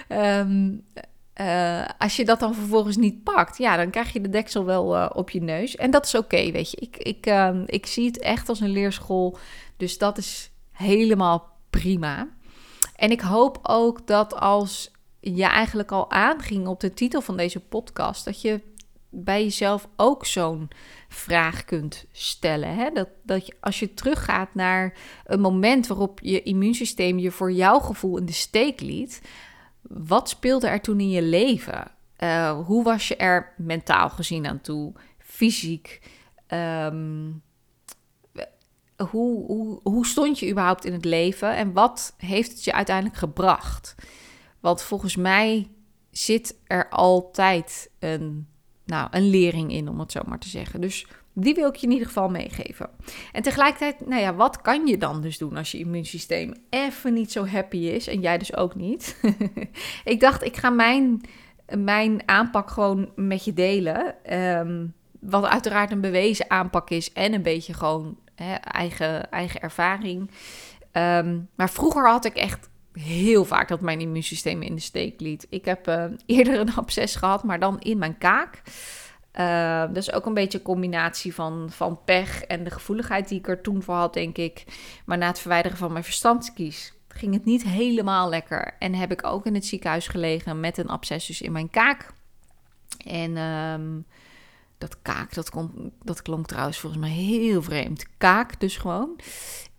um, 0.08 0.84
uh, 1.40 1.84
als 1.98 2.16
je 2.16 2.24
dat 2.24 2.40
dan 2.40 2.54
vervolgens 2.54 2.96
niet 2.96 3.22
pakt, 3.22 3.58
ja, 3.58 3.76
dan 3.76 3.90
krijg 3.90 4.12
je 4.12 4.20
de 4.20 4.28
deksel 4.28 4.64
wel 4.64 4.96
uh, 4.96 5.10
op 5.12 5.30
je 5.30 5.42
neus. 5.42 5.76
En 5.76 5.90
dat 5.90 6.04
is 6.04 6.14
oké, 6.14 6.50
weet 6.50 6.70
je. 6.70 6.76
Ik, 6.76 6.96
ik, 6.96 7.26
uh, 7.26 7.50
ik 7.66 7.86
zie 7.86 8.06
het 8.06 8.18
echt 8.18 8.48
als 8.48 8.60
een 8.60 8.72
leerschool, 8.72 9.38
dus 9.76 9.98
dat 9.98 10.18
is 10.18 10.50
helemaal 10.72 11.52
prima. 11.70 12.28
En 12.96 13.10
ik 13.10 13.20
hoop 13.20 13.58
ook 13.62 14.06
dat 14.06 14.34
als 14.40 14.90
je 15.32 15.44
eigenlijk 15.44 15.92
al 15.92 16.10
aanging 16.10 16.66
op 16.66 16.80
de 16.80 16.94
titel 16.94 17.20
van 17.20 17.36
deze 17.36 17.60
podcast, 17.60 18.24
dat 18.24 18.40
je 18.40 18.60
bij 19.08 19.42
jezelf 19.42 19.88
ook 19.96 20.26
zo'n 20.26 20.70
vraag 21.08 21.64
kunt 21.64 22.04
stellen. 22.12 22.74
Hè? 22.74 22.90
Dat, 22.90 23.08
dat 23.22 23.46
je, 23.46 23.54
als 23.60 23.78
je 23.78 23.94
teruggaat 23.94 24.54
naar 24.54 24.94
een 25.24 25.40
moment 25.40 25.86
waarop 25.86 26.20
je 26.22 26.42
immuunsysteem 26.42 27.18
je 27.18 27.30
voor 27.30 27.52
jouw 27.52 27.78
gevoel 27.78 28.18
in 28.18 28.26
de 28.26 28.32
steek 28.32 28.80
liet, 28.80 29.22
wat 29.82 30.28
speelde 30.28 30.66
er 30.66 30.80
toen 30.80 31.00
in 31.00 31.10
je 31.10 31.22
leven? 31.22 31.90
Uh, 32.18 32.60
hoe 32.66 32.84
was 32.84 33.08
je 33.08 33.16
er 33.16 33.52
mentaal 33.56 34.10
gezien 34.10 34.46
aan 34.46 34.60
toe, 34.60 34.92
fysiek? 35.18 36.00
Um, 36.48 37.42
hoe, 38.96 39.46
hoe, 39.46 39.80
hoe 39.82 40.06
stond 40.06 40.38
je 40.38 40.50
überhaupt 40.50 40.84
in 40.84 40.92
het 40.92 41.04
leven 41.04 41.56
en 41.56 41.72
wat 41.72 42.14
heeft 42.16 42.50
het 42.50 42.64
je 42.64 42.72
uiteindelijk 42.72 43.16
gebracht? 43.16 43.94
Want 44.64 44.82
volgens 44.82 45.16
mij 45.16 45.70
zit 46.10 46.56
er 46.66 46.88
altijd 46.88 47.90
een, 47.98 48.46
nou, 48.84 49.08
een 49.10 49.30
lering 49.30 49.72
in, 49.72 49.88
om 49.88 50.00
het 50.00 50.12
zo 50.12 50.20
maar 50.26 50.38
te 50.38 50.48
zeggen. 50.48 50.80
Dus 50.80 51.06
die 51.32 51.54
wil 51.54 51.68
ik 51.68 51.76
je 51.76 51.86
in 51.86 51.92
ieder 51.92 52.06
geval 52.06 52.28
meegeven. 52.28 52.90
En 53.32 53.42
tegelijkertijd, 53.42 54.06
nou 54.06 54.20
ja, 54.20 54.34
wat 54.34 54.60
kan 54.60 54.86
je 54.86 54.98
dan 54.98 55.20
dus 55.20 55.38
doen 55.38 55.56
als 55.56 55.70
je 55.70 55.78
immuunsysteem 55.78 56.54
even 56.70 57.12
niet 57.12 57.32
zo 57.32 57.46
happy 57.46 57.76
is 57.76 58.06
en 58.06 58.20
jij 58.20 58.38
dus 58.38 58.56
ook 58.56 58.74
niet? 58.74 59.16
ik 60.04 60.20
dacht, 60.20 60.44
ik 60.44 60.56
ga 60.56 60.70
mijn, 60.70 61.20
mijn 61.78 62.28
aanpak 62.28 62.70
gewoon 62.70 63.10
met 63.14 63.44
je 63.44 63.52
delen. 63.52 64.14
Um, 64.58 64.94
wat 65.20 65.44
uiteraard 65.44 65.90
een 65.90 66.00
bewezen 66.00 66.50
aanpak 66.50 66.90
is 66.90 67.12
en 67.12 67.32
een 67.32 67.42
beetje 67.42 67.74
gewoon 67.74 68.18
hè, 68.34 68.54
eigen, 68.54 69.30
eigen 69.30 69.60
ervaring. 69.60 70.30
Ehm, 70.92 71.40
maar 71.54 71.70
vroeger 71.70 72.08
had 72.08 72.24
ik 72.24 72.36
echt 72.36 72.72
heel 72.94 73.44
vaak 73.44 73.68
dat 73.68 73.80
mijn 73.80 74.00
immuunsysteem 74.00 74.62
in 74.62 74.74
de 74.74 74.80
steek 74.80 75.20
liet. 75.20 75.46
Ik 75.50 75.64
heb 75.64 75.88
uh, 75.88 76.04
eerder 76.26 76.60
een 76.60 76.74
absces 76.74 77.14
gehad, 77.16 77.42
maar 77.44 77.60
dan 77.60 77.80
in 77.80 77.98
mijn 77.98 78.18
kaak. 78.18 78.62
Uh, 79.38 79.84
is 79.94 80.12
ook 80.12 80.26
een 80.26 80.34
beetje 80.34 80.58
een 80.58 80.64
combinatie 80.64 81.34
van, 81.34 81.66
van 81.70 82.00
pech 82.04 82.42
en 82.42 82.64
de 82.64 82.70
gevoeligheid 82.70 83.28
die 83.28 83.38
ik 83.38 83.48
er 83.48 83.60
toen 83.60 83.82
voor 83.82 83.94
had, 83.94 84.14
denk 84.14 84.36
ik. 84.36 84.64
Maar 85.06 85.18
na 85.18 85.26
het 85.26 85.38
verwijderen 85.38 85.78
van 85.78 85.92
mijn 85.92 86.04
verstandskies 86.04 86.92
ging 87.08 87.34
het 87.34 87.44
niet 87.44 87.64
helemaal 87.64 88.28
lekker. 88.28 88.76
En 88.78 88.94
heb 88.94 89.12
ik 89.12 89.24
ook 89.24 89.46
in 89.46 89.54
het 89.54 89.66
ziekenhuis 89.66 90.08
gelegen 90.08 90.60
met 90.60 90.78
een 90.78 90.88
absces 90.88 91.26
dus 91.26 91.42
in 91.42 91.52
mijn 91.52 91.70
kaak. 91.70 92.12
En 93.06 93.36
um, 93.36 94.06
dat 94.78 95.02
kaak, 95.02 95.34
dat, 95.34 95.50
dat 96.02 96.22
klonk 96.22 96.46
trouwens 96.46 96.78
volgens 96.78 97.02
mij 97.02 97.10
heel 97.10 97.62
vreemd. 97.62 98.06
Kaak 98.18 98.60
dus 98.60 98.76
gewoon. 98.76 99.20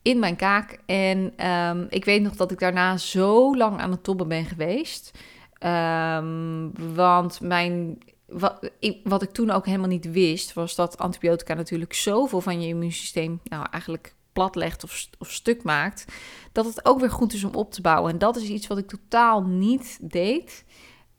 In 0.05 0.19
mijn 0.19 0.35
kaak. 0.35 0.79
En 0.85 1.47
um, 1.49 1.87
ik 1.89 2.05
weet 2.05 2.21
nog 2.21 2.35
dat 2.35 2.51
ik 2.51 2.59
daarna 2.59 2.97
zo 2.97 3.55
lang 3.55 3.79
aan 3.79 3.91
het 3.91 4.03
tobben 4.03 4.27
ben 4.27 4.45
geweest. 4.45 5.11
Um, 5.59 6.71
want 6.95 7.41
mijn 7.41 7.97
wat 8.27 8.71
ik, 8.79 8.99
wat 9.03 9.21
ik 9.21 9.31
toen 9.31 9.49
ook 9.49 9.65
helemaal 9.65 9.87
niet 9.87 10.11
wist, 10.11 10.53
was 10.53 10.75
dat 10.75 10.97
antibiotica 10.97 11.53
natuurlijk 11.53 11.93
zoveel 11.93 12.41
van 12.41 12.61
je 12.61 12.67
immuunsysteem, 12.67 13.39
nou 13.43 13.65
eigenlijk 13.71 14.15
platlegt 14.33 14.83
of, 14.83 15.07
of 15.19 15.31
stuk 15.31 15.63
maakt, 15.63 16.05
dat 16.51 16.65
het 16.65 16.85
ook 16.85 16.99
weer 16.99 17.11
goed 17.11 17.33
is 17.33 17.43
om 17.43 17.55
op 17.55 17.71
te 17.71 17.81
bouwen. 17.81 18.11
En 18.11 18.17
dat 18.17 18.35
is 18.35 18.47
iets 18.47 18.67
wat 18.67 18.77
ik 18.77 18.87
totaal 18.87 19.43
niet 19.43 19.97
deed. 20.01 20.65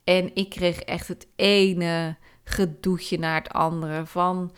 En 0.04 0.30
ik 0.34 0.48
kreeg 0.48 0.80
echt 0.80 1.08
het 1.08 1.26
ene 1.36 2.16
gedoetje 2.44 3.18
naar 3.18 3.42
het 3.42 3.52
andere. 3.52 4.06
Van 4.06 4.52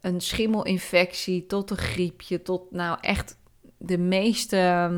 een 0.00 0.20
schimmelinfectie 0.20 1.46
tot 1.46 1.70
een 1.70 1.76
griepje, 1.76 2.42
tot 2.42 2.70
nou 2.70 2.98
echt 3.00 3.36
de 3.84 3.98
meeste 3.98 4.90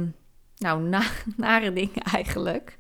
nou, 0.57 0.83
na, 0.83 1.03
nare 1.37 1.73
dingen 1.73 2.03
eigenlijk. 2.03 2.77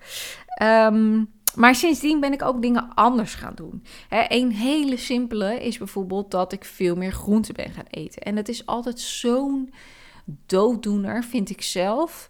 Um, 0.63 1.33
maar 1.55 1.75
sindsdien 1.75 2.21
ben 2.21 2.33
ik 2.33 2.43
ook 2.43 2.63
dingen 2.63 2.95
anders 2.95 3.35
gaan 3.35 3.55
doen. 3.55 3.85
een 4.29 4.53
hele 4.53 4.97
simpele 4.97 5.65
is 5.65 5.79
bijvoorbeeld 5.79 6.31
dat 6.31 6.53
ik 6.53 6.65
veel 6.65 6.97
meer 6.97 7.13
groente 7.13 7.53
ben 7.53 7.71
gaan 7.71 7.87
eten. 7.91 8.23
En 8.23 8.35
dat 8.35 8.49
is 8.49 8.67
altijd 8.67 9.01
zo'n 9.01 9.73
dooddoener, 10.47 11.25
vind 11.25 11.51
ik 11.51 11.63
zelf. 11.63 12.29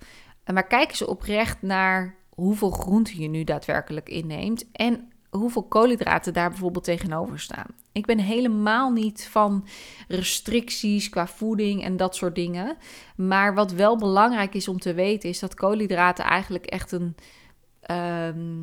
Maar 0.52 0.66
kijk 0.66 0.88
eens 0.88 1.04
oprecht 1.04 1.62
naar 1.62 2.14
hoeveel 2.28 2.70
groente 2.70 3.20
je 3.20 3.28
nu 3.28 3.44
daadwerkelijk 3.44 4.08
inneemt. 4.08 4.70
En 4.72 5.12
hoeveel 5.38 5.62
koolhydraten 5.62 6.32
daar 6.32 6.48
bijvoorbeeld 6.48 6.84
tegenover 6.84 7.40
staan. 7.40 7.66
Ik 7.92 8.06
ben 8.06 8.18
helemaal 8.18 8.90
niet 8.90 9.28
van 9.28 9.66
restricties 10.08 11.08
qua 11.08 11.26
voeding 11.26 11.82
en 11.82 11.96
dat 11.96 12.16
soort 12.16 12.34
dingen. 12.34 12.76
Maar 13.16 13.54
wat 13.54 13.72
wel 13.72 13.96
belangrijk 13.96 14.54
is 14.54 14.68
om 14.68 14.78
te 14.78 14.94
weten, 14.94 15.28
is 15.28 15.38
dat 15.38 15.54
koolhydraten 15.54 16.24
eigenlijk 16.24 16.66
echt 16.66 16.92
een. 16.92 17.14
Ehm, 17.80 18.62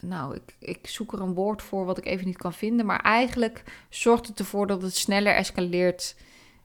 nou, 0.00 0.34
ik, 0.34 0.56
ik 0.58 0.86
zoek 0.86 1.12
er 1.12 1.20
een 1.20 1.34
woord 1.34 1.62
voor 1.62 1.84
wat 1.84 1.98
ik 1.98 2.06
even 2.06 2.26
niet 2.26 2.36
kan 2.36 2.52
vinden. 2.52 2.86
Maar 2.86 3.00
eigenlijk 3.00 3.84
zorgt 3.88 4.26
het 4.26 4.38
ervoor 4.38 4.66
dat 4.66 4.82
het 4.82 4.96
sneller 4.96 5.34
escaleert. 5.34 6.16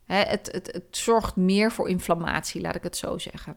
het, 0.05 0.51
het, 0.51 0.69
het 0.71 0.97
zorgt 0.97 1.35
meer 1.35 1.71
voor 1.71 1.89
inflammatie, 1.89 2.61
laat 2.61 2.75
ik 2.75 2.83
het 2.83 2.97
zo 2.97 3.17
zeggen. 3.17 3.55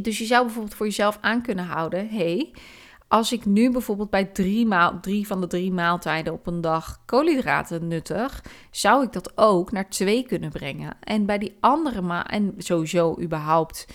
dus 0.00 0.18
je 0.18 0.24
zou 0.24 0.44
bijvoorbeeld 0.44 0.74
voor 0.74 0.86
jezelf 0.86 1.18
aan 1.20 1.42
kunnen 1.42 1.64
houden: 1.64 2.08
hey, 2.08 2.52
als 3.08 3.32
ik 3.32 3.44
nu 3.44 3.70
bijvoorbeeld 3.70 4.10
bij 4.10 4.24
drie, 4.24 4.66
maal, 4.66 5.00
van 5.22 5.40
de 5.40 5.46
drie 5.46 5.72
maaltijden 5.72 6.32
op 6.32 6.46
een 6.46 6.60
dag 6.60 7.02
koolhydraten 7.06 7.88
nuttig, 7.88 8.44
zou 8.70 9.04
ik 9.04 9.12
dat 9.12 9.32
ook 9.34 9.72
naar 9.72 9.90
twee 9.90 10.26
kunnen 10.26 10.50
brengen. 10.50 10.96
En 11.00 11.26
bij 11.26 11.38
die 11.38 11.56
andere 11.60 12.02
maal, 12.02 12.22
en 12.22 12.54
sowieso 12.58 13.20
überhaupt 13.20 13.86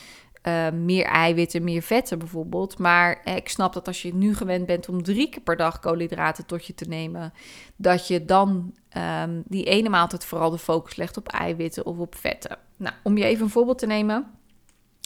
uh, 0.43 0.69
meer 0.71 1.05
eiwitten, 1.05 1.63
meer 1.63 1.81
vetten 1.81 2.19
bijvoorbeeld. 2.19 2.77
Maar 2.77 3.21
eh, 3.23 3.35
ik 3.35 3.49
snap 3.49 3.73
dat 3.73 3.87
als 3.87 4.01
je 4.01 4.13
nu 4.13 4.35
gewend 4.35 4.65
bent 4.65 4.89
om 4.89 5.03
drie 5.03 5.29
keer 5.29 5.41
per 5.41 5.57
dag 5.57 5.79
koolhydraten 5.79 6.45
tot 6.45 6.65
je 6.65 6.73
te 6.73 6.85
nemen, 6.85 7.33
dat 7.75 8.07
je 8.07 8.25
dan 8.25 8.73
um, 9.21 9.43
die 9.45 9.63
ene 9.63 9.89
maaltijd 9.89 10.25
vooral 10.25 10.49
de 10.49 10.57
focus 10.57 10.95
legt 10.95 11.17
op 11.17 11.27
eiwitten 11.27 11.85
of 11.85 11.97
op 11.97 12.15
vetten. 12.15 12.57
Nou, 12.77 12.95
om 13.03 13.17
je 13.17 13.23
even 13.23 13.43
een 13.43 13.49
voorbeeld 13.49 13.77
te 13.79 13.85
nemen. 13.85 14.25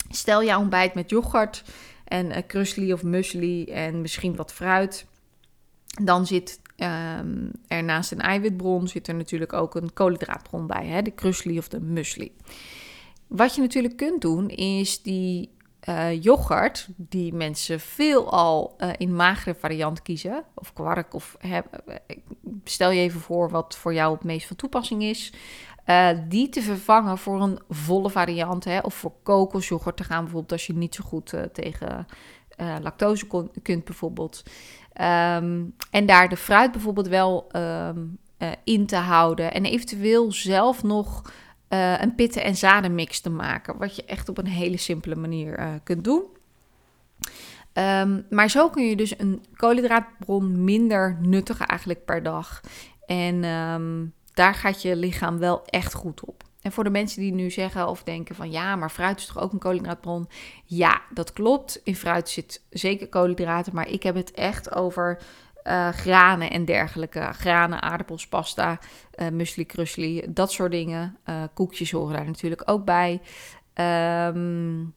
Stel 0.10 0.42
je 0.42 0.58
ontbijt 0.58 0.94
met 0.94 1.10
yoghurt 1.10 1.64
en 2.08 2.26
uh, 2.26 2.38
krusli 2.48 2.94
of 2.94 3.04
muesli 3.04 3.66
en 3.66 4.02
misschien 4.02 4.36
wat 4.36 4.54
fruit. 4.54 5.06
Dan 6.04 6.26
zit 6.26 6.60
um, 6.78 7.52
er 7.68 7.84
naast 7.84 8.12
een 8.12 8.22
eiwitbron 8.22 8.88
zit 8.88 9.08
er 9.08 9.16
natuurlijk 9.16 9.54
ook 9.54 9.76
een 9.76 9.94
koolhydraatbron 9.94 10.68
bij, 10.68 10.86
hè? 10.86 11.02
de 11.02 11.12
krusli 11.12 11.58
of 11.58 11.68
de 11.68 11.80
muesli. 11.80 12.32
Wat 13.28 13.56
je 13.56 13.62
natuurlijk 13.62 13.98
kunt 13.98 14.22
doen, 14.22 14.50
is 14.50 15.02
die 15.02 15.56
uh, 15.90 16.24
yoghurt, 16.24 16.88
die 16.96 17.34
mensen 17.34 17.80
veelal 17.80 18.76
uh, 18.78 18.90
in 18.98 19.16
magere 19.16 19.56
variant 19.56 20.02
kiezen, 20.02 20.44
of 20.54 20.74
kwark, 20.74 21.14
of 21.14 21.38
stel 22.64 22.92
je 22.92 23.02
even 23.02 23.20
voor 23.20 23.50
wat 23.50 23.78
voor 23.78 23.94
jou 23.94 24.14
het 24.14 24.24
meest 24.24 24.48
van 24.48 24.56
toepassing 24.56 25.04
is, 25.04 25.34
uh, 25.90 26.10
die 26.28 26.50
te 26.50 26.62
vervangen 26.62 27.18
voor 27.18 27.42
een 27.42 27.60
volle 27.70 28.10
variant, 28.10 28.64
hè, 28.64 28.80
of 28.80 28.94
voor 28.94 29.14
kokosyoghurt 29.24 29.98
te 29.98 30.04
gaan, 30.04 30.24
bijvoorbeeld 30.24 30.52
als 30.52 30.68
je 30.68 30.74
niet 30.74 30.96
zo 30.96 31.04
goed 31.04 31.34
tegen 31.54 32.08
lactose 32.82 33.28
kunt, 33.62 33.86
bijvoorbeeld. 33.86 34.44
Um, 35.02 35.76
en 35.92 36.06
daar 36.06 36.30
de 36.30 36.38
fruit 36.38 36.72
bijvoorbeeld 36.72 37.08
wel 37.08 37.48
um, 37.56 38.18
in 38.64 38.86
te 38.86 38.96
houden 38.96 39.54
en 39.54 39.66
eventueel 39.66 40.32
zelf 40.32 40.84
nog 40.84 41.32
een 41.68 42.16
pitten- 42.16 42.44
en 42.44 42.56
zadenmix 42.56 43.22
te 43.22 43.30
maken. 43.30 43.78
Wat 43.78 43.96
je 43.96 44.06
echt 44.06 44.30
op 44.30 44.38
een 44.38 44.48
hele 44.48 44.78
simpele 44.78 45.16
manier 45.16 45.80
kunt 45.84 46.04
doen. 46.04 46.24
Um, 47.74 48.26
maar 48.30 48.50
zo 48.50 48.70
kun 48.70 48.86
je 48.90 48.96
dus 48.96 49.20
een 49.20 49.46
koolhydraatbron 49.56 50.64
minder 50.64 51.18
nuttigen 51.22 51.66
eigenlijk 51.66 52.06
per 52.06 52.24
dag. 52.24 52.62
En 53.06 53.44
daar 54.38 54.54
gaat 54.54 54.82
je 54.82 54.96
lichaam 54.96 55.38
wel 55.38 55.66
echt 55.66 55.94
goed 55.94 56.26
op. 56.26 56.44
En 56.62 56.72
voor 56.72 56.84
de 56.84 56.90
mensen 56.90 57.22
die 57.22 57.34
nu 57.34 57.52
zeggen 57.52 57.88
of 57.88 58.04
denken 58.04 58.36
van 58.36 58.52
ja, 58.52 58.76
maar 58.76 58.90
fruit 58.90 59.20
is 59.20 59.26
toch 59.26 59.40
ook 59.40 59.54
een 59.54 59.60
koolhydraatbron? 59.60 60.30
Ja, 60.66 61.02
dat 61.14 61.34
klopt. 61.34 61.82
In 61.84 61.96
fruit 61.96 62.30
zit 62.30 62.64
zeker 62.70 63.08
koolhydraten, 63.08 63.76
maar 63.76 63.90
ik 63.90 64.04
heb 64.04 64.16
het 64.16 64.32
echt 64.32 64.76
over 64.76 65.22
uh, 65.64 65.90
granen 65.90 66.52
en 66.52 66.66
dergelijke. 66.66 67.30
Granen, 67.34 67.82
aardappels, 67.82 68.28
pasta, 68.28 68.80
uh, 69.16 69.30
muesli, 69.30 69.66
krusli, 69.66 70.24
dat 70.30 70.52
soort 70.52 70.72
dingen. 70.72 71.18
Uh, 71.30 71.44
koekjes 71.54 71.92
horen 71.92 72.16
daar 72.16 72.26
natuurlijk 72.26 72.62
ook 72.66 72.86
bij. 72.86 73.22
Um, 74.34 74.96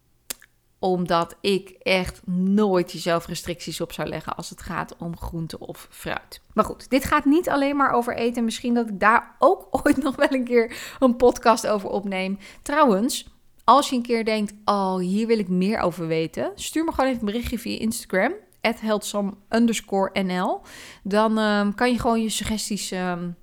omdat 0.81 1.37
ik 1.41 1.69
echt 1.83 2.27
nooit 2.27 2.93
jezelf 2.93 3.27
restricties 3.27 3.81
op 3.81 3.93
zou 3.93 4.09
leggen 4.09 4.37
als 4.37 4.51
het 4.51 4.63
gaat 4.63 4.97
om 4.97 5.17
groente 5.17 5.59
of 5.59 5.87
fruit. 5.91 6.41
Maar 6.53 6.65
goed, 6.65 6.91
dit 6.91 7.05
gaat 7.05 7.25
niet 7.25 7.49
alleen 7.49 7.77
maar 7.77 7.93
over 7.93 8.17
eten. 8.17 8.45
Misschien 8.45 8.75
dat 8.75 8.89
ik 8.89 9.01
daar 9.01 9.37
ook 9.39 9.69
ooit 9.85 10.03
nog 10.03 10.17
wel 10.17 10.33
een 10.33 10.45
keer 10.45 10.97
een 10.99 11.17
podcast 11.17 11.67
over 11.67 11.89
opneem. 11.89 12.39
Trouwens, 12.63 13.29
als 13.65 13.89
je 13.89 13.97
een 13.97 14.03
keer 14.03 14.25
denkt, 14.25 14.55
oh, 14.65 14.99
hier 14.99 15.27
wil 15.27 15.39
ik 15.39 15.49
meer 15.49 15.81
over 15.81 16.07
weten, 16.07 16.53
stuur 16.55 16.85
me 16.85 16.91
gewoon 16.91 17.11
even 17.11 17.21
een 17.21 17.33
berichtje 17.33 17.59
via 17.59 17.79
Instagram 17.79 18.33
healthsome 18.61 19.33
underscore 19.49 20.23
nl. 20.23 20.61
Dan 21.03 21.39
um, 21.39 21.75
kan 21.75 21.91
je 21.91 21.99
gewoon 21.99 22.23
je 22.23 22.29
suggesties 22.29 22.91
um, 22.91 23.37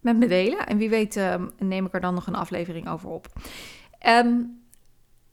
met 0.00 0.16
me 0.16 0.26
delen. 0.26 0.66
En 0.66 0.76
wie 0.78 0.88
weet 0.88 1.16
um, 1.16 1.50
neem 1.58 1.86
ik 1.86 1.94
er 1.94 2.00
dan 2.00 2.14
nog 2.14 2.26
een 2.26 2.34
aflevering 2.34 2.88
over 2.88 3.08
op. 3.08 3.26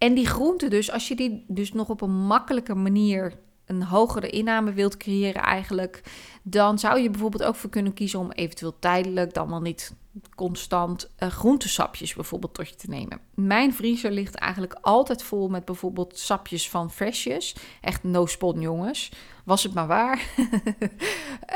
en 0.03 0.13
die 0.13 0.27
groenten 0.27 0.69
dus, 0.69 0.91
als 0.91 1.07
je 1.07 1.15
die 1.15 1.45
dus 1.47 1.73
nog 1.73 1.89
op 1.89 2.01
een 2.01 2.25
makkelijke 2.25 2.75
manier 2.75 3.33
een 3.65 3.83
hogere 3.83 4.29
inname 4.29 4.73
wilt 4.73 4.97
creëren 4.97 5.41
eigenlijk, 5.41 6.01
dan 6.41 6.79
zou 6.79 6.99
je 6.99 7.09
bijvoorbeeld 7.09 7.43
ook 7.43 7.55
voor 7.55 7.69
kunnen 7.69 7.93
kiezen 7.93 8.19
om 8.19 8.31
eventueel 8.31 8.79
tijdelijk, 8.79 9.33
dan 9.33 9.49
wel 9.49 9.61
niet 9.61 9.95
constant 10.35 11.09
uh, 11.19 11.29
groentesapjes 11.29 12.13
bijvoorbeeld 12.13 12.53
tot 12.53 12.69
je 12.69 12.75
te 12.75 12.89
nemen. 12.89 13.19
Mijn 13.33 13.73
vriezer 13.73 14.11
ligt 14.11 14.35
eigenlijk 14.35 14.77
altijd 14.81 15.23
vol 15.23 15.49
met 15.49 15.65
bijvoorbeeld 15.65 16.19
sapjes 16.19 16.69
van 16.69 16.91
freshjes. 16.91 17.55
Echt 17.81 18.03
no 18.03 18.25
spon 18.25 18.61
jongens. 18.61 19.11
Was 19.43 19.63
het 19.63 19.73
maar 19.73 19.87
waar. 19.87 20.21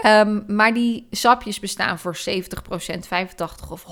um, 0.06 0.44
maar 0.56 0.74
die 0.74 1.08
sapjes 1.12 1.60
bestaan 1.60 2.00
voor 2.00 2.18
70%, 2.18 2.20
85% 2.20 3.70
of 3.70 3.86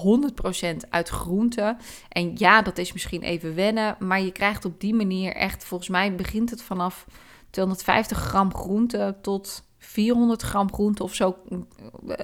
100% 0.61 0.75
uit 0.89 1.09
groenten. 1.09 1.77
En 2.09 2.31
ja, 2.35 2.61
dat 2.61 2.77
is 2.77 2.93
misschien 2.93 3.21
even 3.21 3.55
wennen. 3.55 3.95
Maar 3.99 4.21
je 4.21 4.31
krijgt 4.31 4.65
op 4.65 4.79
die 4.79 4.93
manier 4.93 5.35
echt, 5.35 5.65
volgens 5.65 5.89
mij 5.89 6.15
begint 6.15 6.49
het 6.49 6.61
vanaf 6.61 7.05
250 7.49 8.17
gram 8.17 8.55
groente 8.55 9.15
tot 9.21 9.63
400 9.85 10.41
gram 10.41 10.73
groente 10.73 11.03
of 11.03 11.13
zo, 11.13 11.35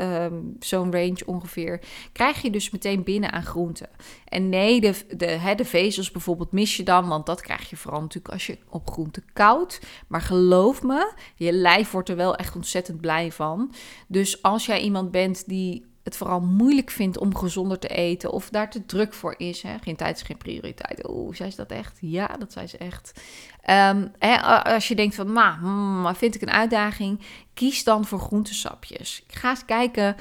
uh, 0.01 0.25
zo'n 0.59 0.91
range 0.91 1.25
ongeveer, 1.25 1.81
krijg 2.11 2.41
je 2.41 2.49
dus 2.49 2.69
meteen 2.69 3.03
binnen 3.03 3.31
aan 3.31 3.43
groente. 3.43 3.89
En 4.25 4.49
nee, 4.49 4.81
de, 4.81 4.93
de, 5.17 5.25
hè, 5.25 5.55
de 5.55 5.65
vezels 5.65 6.11
bijvoorbeeld 6.11 6.51
mis 6.51 6.77
je 6.77 6.83
dan, 6.83 7.07
want 7.07 7.25
dat 7.25 7.41
krijg 7.41 7.69
je 7.69 7.77
vooral 7.77 8.01
natuurlijk 8.01 8.33
als 8.33 8.47
je 8.47 8.57
op 8.69 8.89
groente 8.89 9.23
koud. 9.33 9.81
Maar 10.07 10.21
geloof 10.21 10.83
me, 10.83 11.13
je 11.35 11.51
lijf 11.51 11.91
wordt 11.91 12.09
er 12.09 12.15
wel 12.15 12.35
echt 12.35 12.55
ontzettend 12.55 13.01
blij 13.01 13.31
van. 13.31 13.73
Dus 14.07 14.41
als 14.41 14.65
jij 14.65 14.81
iemand 14.81 15.11
bent 15.11 15.47
die 15.47 15.90
het 16.11 16.19
vooral 16.19 16.41
moeilijk 16.41 16.89
vindt 16.89 17.17
om 17.17 17.35
gezonder 17.35 17.79
te 17.79 17.87
eten 17.87 18.31
of 18.31 18.49
daar 18.49 18.69
te 18.69 18.85
druk 18.85 19.13
voor 19.13 19.35
is. 19.37 19.61
Hè? 19.61 19.77
Geen 19.81 19.95
tijd 19.95 20.15
is 20.15 20.21
geen 20.21 20.37
prioriteit. 20.37 21.09
Oeh, 21.09 21.35
zei 21.35 21.49
ze 21.49 21.57
dat 21.57 21.71
echt? 21.71 21.97
Ja, 22.01 22.27
dat 22.27 22.51
zei 22.51 22.67
ze 22.67 22.77
echt. 22.77 23.21
Ehm, 23.61 24.07
hè, 24.17 24.41
als 24.63 24.87
je 24.87 24.95
denkt 24.95 25.15
van, 25.15 25.31
maar 25.31 25.57
hmm, 25.59 26.15
vind 26.15 26.35
ik 26.35 26.41
een 26.41 26.51
uitdaging, 26.51 27.19
kies 27.53 27.83
dan 27.83 28.05
voor 28.05 28.19
groentesapjes. 28.19 29.23
Ga 29.27 29.49
eens 29.49 29.65
kijken 29.65 30.15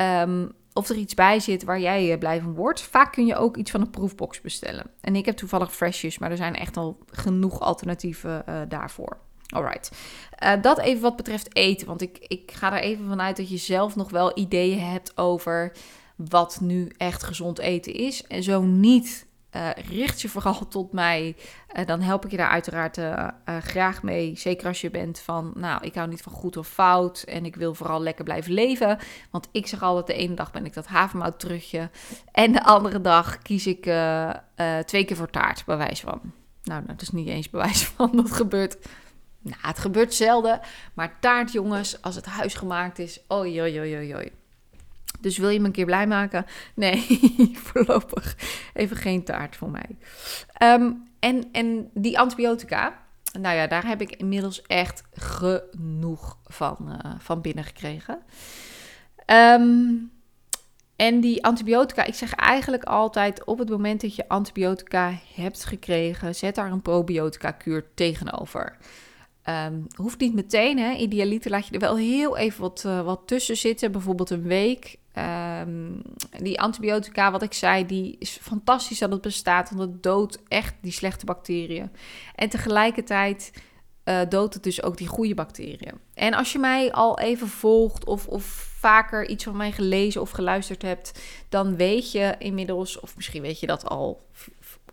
um, 0.00 0.52
of 0.72 0.88
er 0.88 0.96
iets 0.96 1.14
bij 1.14 1.40
zit 1.40 1.64
waar 1.64 1.80
jij 1.80 2.12
eh, 2.12 2.18
blij 2.18 2.40
van 2.40 2.54
wordt. 2.54 2.80
Vaak 2.80 3.12
kun 3.12 3.26
je 3.26 3.36
ook 3.36 3.56
iets 3.56 3.70
van 3.70 3.80
een 3.80 3.90
proefbox 3.90 4.40
bestellen. 4.40 4.90
En 5.00 5.16
ik 5.16 5.24
heb 5.24 5.36
toevallig 5.36 5.74
freshjes, 5.74 6.18
maar 6.18 6.30
er 6.30 6.36
zijn 6.36 6.54
echt 6.54 6.76
al 6.76 6.98
genoeg 7.10 7.60
alternatieven 7.60 8.44
uh, 8.48 8.60
daarvoor. 8.68 9.18
Alright. 9.54 9.90
Uh, 10.42 10.52
dat 10.62 10.78
even 10.78 11.02
wat 11.02 11.16
betreft 11.16 11.56
eten. 11.56 11.86
Want 11.86 12.02
ik, 12.02 12.18
ik 12.18 12.52
ga 12.54 12.72
er 12.72 12.82
even 12.82 13.08
vanuit 13.08 13.36
dat 13.36 13.48
je 13.48 13.56
zelf 13.56 13.96
nog 13.96 14.10
wel 14.10 14.38
ideeën 14.38 14.80
hebt 14.80 15.16
over 15.16 15.72
wat 16.16 16.58
nu 16.60 16.92
echt 16.96 17.22
gezond 17.22 17.58
eten 17.58 17.92
is. 17.94 18.22
En 18.26 18.42
zo 18.42 18.62
niet, 18.62 19.26
uh, 19.56 19.70
richt 19.88 20.20
je 20.20 20.28
vooral 20.28 20.68
tot 20.68 20.92
mij. 20.92 21.36
Uh, 21.76 21.86
dan 21.86 22.00
help 22.00 22.24
ik 22.24 22.30
je 22.30 22.36
daar 22.36 22.48
uiteraard 22.48 22.98
graag 23.64 24.02
mee. 24.02 24.36
Zeker 24.36 24.66
als 24.66 24.80
je 24.80 24.90
bent 24.90 25.18
van, 25.18 25.52
nou, 25.54 25.84
ik 25.84 25.94
hou 25.94 26.08
niet 26.08 26.22
van 26.22 26.32
goed 26.32 26.56
of 26.56 26.68
fout. 26.68 27.22
En 27.22 27.44
ik 27.44 27.56
wil 27.56 27.74
vooral 27.74 28.02
lekker 28.02 28.24
blijven 28.24 28.52
leven. 28.52 28.98
Want 29.30 29.48
ik 29.52 29.66
zeg 29.66 29.82
altijd, 29.82 30.06
de 30.06 30.24
ene 30.24 30.34
dag 30.34 30.50
ben 30.50 30.66
ik 30.66 30.74
dat 30.74 30.86
havermout 30.86 31.40
terugje. 31.40 31.90
En 32.32 32.52
de 32.52 32.64
andere 32.64 33.00
dag 33.00 33.38
kies 33.38 33.66
ik 33.66 33.82
twee 34.84 35.04
keer 35.04 35.16
voor 35.16 35.30
taart, 35.30 35.64
bij 35.64 35.76
wijze 35.76 36.06
van. 36.06 36.20
Nou, 36.62 36.82
dat 36.86 37.02
is 37.02 37.10
niet 37.10 37.28
eens 37.28 37.50
bewijs 37.50 37.84
van. 37.96 38.10
Dat 38.12 38.32
gebeurt 38.32 38.76
nou, 39.46 39.60
het 39.60 39.78
gebeurt 39.78 40.14
zelden. 40.14 40.60
Maar 40.94 41.16
taart, 41.20 41.52
jongens, 41.52 42.02
als 42.02 42.14
het 42.14 42.26
huisgemaakt 42.26 42.98
is, 42.98 43.20
oi, 43.28 43.60
oi, 43.60 43.80
oi, 43.80 44.14
oi. 44.14 44.32
Dus 45.20 45.38
wil 45.38 45.48
je 45.48 45.60
me 45.60 45.66
een 45.66 45.72
keer 45.72 45.84
blij 45.84 46.06
maken? 46.06 46.46
Nee, 46.74 47.06
voorlopig 47.64 48.36
even 48.74 48.96
geen 48.96 49.24
taart 49.24 49.56
voor 49.56 49.70
mij. 49.70 49.96
Ehm, 50.52 50.92
en, 51.18 51.48
en 51.52 51.90
die 51.94 52.18
antibiotica, 52.18 52.98
nou 53.40 53.56
ja, 53.56 53.66
daar 53.66 53.86
heb 53.86 54.00
ik 54.00 54.16
inmiddels 54.16 54.62
echt 54.62 55.02
genoeg 55.14 56.38
van, 56.44 56.76
uh, 56.88 57.12
van 57.18 57.40
binnengekregen. 57.40 58.18
Um, 59.26 60.10
en 60.96 61.20
die 61.20 61.44
antibiotica, 61.44 62.04
ik 62.04 62.14
zeg 62.14 62.34
eigenlijk 62.34 62.84
altijd 62.84 63.44
op 63.44 63.58
het 63.58 63.68
moment 63.68 64.00
dat 64.00 64.14
je 64.14 64.28
antibiotica 64.28 65.12
hebt 65.34 65.64
gekregen, 65.64 66.34
zet 66.34 66.54
daar 66.54 66.72
een 66.72 66.82
probiotica 66.82 67.50
kuur 67.50 67.84
tegenover. 67.94 68.76
Um, 69.48 69.86
hoeft 69.94 70.18
niet 70.18 70.34
meteen, 70.34 70.78
hè. 70.78 70.94
Idealiter 70.94 71.50
laat 71.50 71.66
je 71.66 71.74
er 71.74 71.80
wel 71.80 71.96
heel 71.96 72.36
even 72.36 72.60
wat, 72.60 72.82
uh, 72.86 73.02
wat 73.02 73.20
tussen 73.26 73.56
zitten, 73.56 73.92
bijvoorbeeld 73.92 74.30
een 74.30 74.42
week. 74.42 74.96
Um, 75.60 76.02
die 76.42 76.60
antibiotica, 76.60 77.30
wat 77.30 77.42
ik 77.42 77.52
zei, 77.52 77.86
die 77.86 78.16
is 78.18 78.38
fantastisch 78.42 78.98
dat 78.98 79.10
het 79.10 79.20
bestaat, 79.20 79.70
want 79.70 79.92
het 79.92 80.02
doodt 80.02 80.42
echt 80.48 80.74
die 80.80 80.92
slechte 80.92 81.24
bacteriën. 81.24 81.90
En 82.34 82.48
tegelijkertijd 82.48 83.52
uh, 84.04 84.20
doodt 84.28 84.54
het 84.54 84.62
dus 84.62 84.82
ook 84.82 84.96
die 84.96 85.06
goede 85.06 85.34
bacteriën. 85.34 86.00
En 86.14 86.34
als 86.34 86.52
je 86.52 86.58
mij 86.58 86.92
al 86.92 87.18
even 87.18 87.48
volgt 87.48 88.04
of, 88.04 88.26
of 88.26 88.44
vaker 88.78 89.28
iets 89.28 89.44
van 89.44 89.56
mij 89.56 89.72
gelezen 89.72 90.20
of 90.20 90.30
geluisterd 90.30 90.82
hebt, 90.82 91.20
dan 91.48 91.76
weet 91.76 92.12
je 92.12 92.34
inmiddels, 92.38 93.00
of 93.00 93.16
misschien 93.16 93.42
weet 93.42 93.60
je 93.60 93.66
dat 93.66 93.88
al 93.88 94.20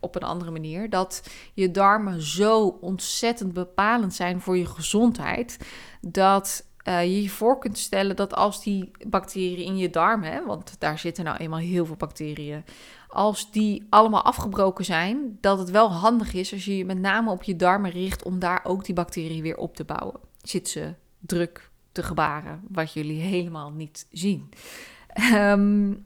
op 0.03 0.15
een 0.15 0.23
andere 0.23 0.51
manier. 0.51 0.89
Dat 0.89 1.23
je 1.53 1.71
darmen 1.71 2.21
zo 2.21 2.77
ontzettend 2.81 3.53
bepalend 3.53 4.13
zijn 4.13 4.41
voor 4.41 4.57
je 4.57 4.65
gezondheid. 4.65 5.57
Dat 6.01 6.65
uh, 6.87 7.03
je 7.03 7.21
je 7.21 7.29
voor 7.29 7.59
kunt 7.59 7.77
stellen 7.77 8.15
dat 8.15 8.33
als 8.35 8.63
die 8.63 8.91
bacteriën 9.07 9.65
in 9.65 9.77
je 9.77 9.89
darmen, 9.89 10.45
want 10.45 10.75
daar 10.79 10.99
zitten 10.99 11.23
nou 11.23 11.37
eenmaal 11.37 11.59
heel 11.59 11.85
veel 11.85 11.95
bacteriën, 11.95 12.63
als 13.07 13.51
die 13.51 13.87
allemaal 13.89 14.23
afgebroken 14.23 14.85
zijn, 14.85 15.37
dat 15.41 15.59
het 15.59 15.69
wel 15.69 15.91
handig 15.91 16.33
is 16.33 16.53
als 16.53 16.65
je 16.65 16.77
je 16.77 16.85
met 16.85 16.99
name 16.99 17.31
op 17.31 17.43
je 17.43 17.55
darmen 17.55 17.91
richt 17.91 18.23
om 18.23 18.39
daar 18.39 18.61
ook 18.63 18.85
die 18.85 18.95
bacteriën 18.95 19.41
weer 19.41 19.57
op 19.57 19.75
te 19.75 19.83
bouwen. 19.83 20.19
Zit 20.41 20.69
ze 20.69 20.93
druk 21.19 21.69
te 21.91 22.03
gebaren, 22.03 22.61
wat 22.69 22.93
jullie 22.93 23.21
helemaal 23.21 23.71
niet 23.71 24.07
zien. 24.11 24.49
Um, 25.33 26.05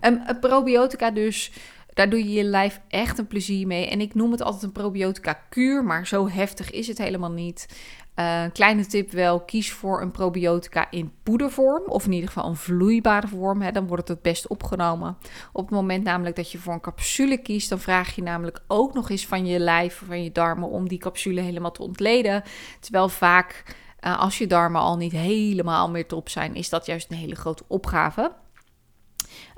een 0.00 0.38
probiotica 0.40 1.10
dus 1.10 1.52
daar 1.96 2.10
doe 2.10 2.18
je 2.18 2.32
je 2.32 2.44
lijf 2.44 2.80
echt 2.88 3.18
een 3.18 3.26
plezier 3.26 3.66
mee. 3.66 3.88
En 3.88 4.00
ik 4.00 4.14
noem 4.14 4.30
het 4.30 4.42
altijd 4.42 4.62
een 4.62 4.72
probiotica 4.72 5.32
kuur, 5.48 5.84
maar 5.84 6.06
zo 6.06 6.28
heftig 6.28 6.70
is 6.70 6.86
het 6.86 6.98
helemaal 6.98 7.30
niet. 7.30 7.68
Uh, 8.16 8.42
kleine 8.52 8.86
tip 8.86 9.10
wel, 9.10 9.40
kies 9.40 9.72
voor 9.72 10.02
een 10.02 10.10
probiotica 10.10 10.90
in 10.90 11.12
poedervorm. 11.22 11.82
Of 11.86 12.04
in 12.04 12.12
ieder 12.12 12.28
geval 12.28 12.48
een 12.48 12.56
vloeibare 12.56 13.28
vorm. 13.28 13.62
Hè, 13.62 13.72
dan 13.72 13.86
wordt 13.86 14.08
het 14.08 14.16
het 14.16 14.22
best 14.22 14.48
opgenomen. 14.48 15.16
Op 15.52 15.62
het 15.62 15.74
moment 15.74 16.04
namelijk 16.04 16.36
dat 16.36 16.52
je 16.52 16.58
voor 16.58 16.72
een 16.72 16.80
capsule 16.80 17.38
kiest... 17.38 17.68
dan 17.68 17.78
vraag 17.78 18.14
je 18.14 18.22
namelijk 18.22 18.60
ook 18.66 18.94
nog 18.94 19.10
eens 19.10 19.26
van 19.26 19.46
je 19.46 19.58
lijf, 19.58 20.02
van 20.06 20.22
je 20.22 20.32
darmen... 20.32 20.68
om 20.68 20.88
die 20.88 20.98
capsule 20.98 21.40
helemaal 21.40 21.72
te 21.72 21.82
ontleden. 21.82 22.42
Terwijl 22.80 23.08
vaak, 23.08 23.76
uh, 24.00 24.18
als 24.20 24.38
je 24.38 24.46
darmen 24.46 24.80
al 24.80 24.96
niet 24.96 25.12
helemaal 25.12 25.90
meer 25.90 26.06
top 26.06 26.28
zijn... 26.28 26.54
is 26.54 26.68
dat 26.68 26.86
juist 26.86 27.10
een 27.10 27.16
hele 27.16 27.36
grote 27.36 27.64
opgave... 27.66 28.32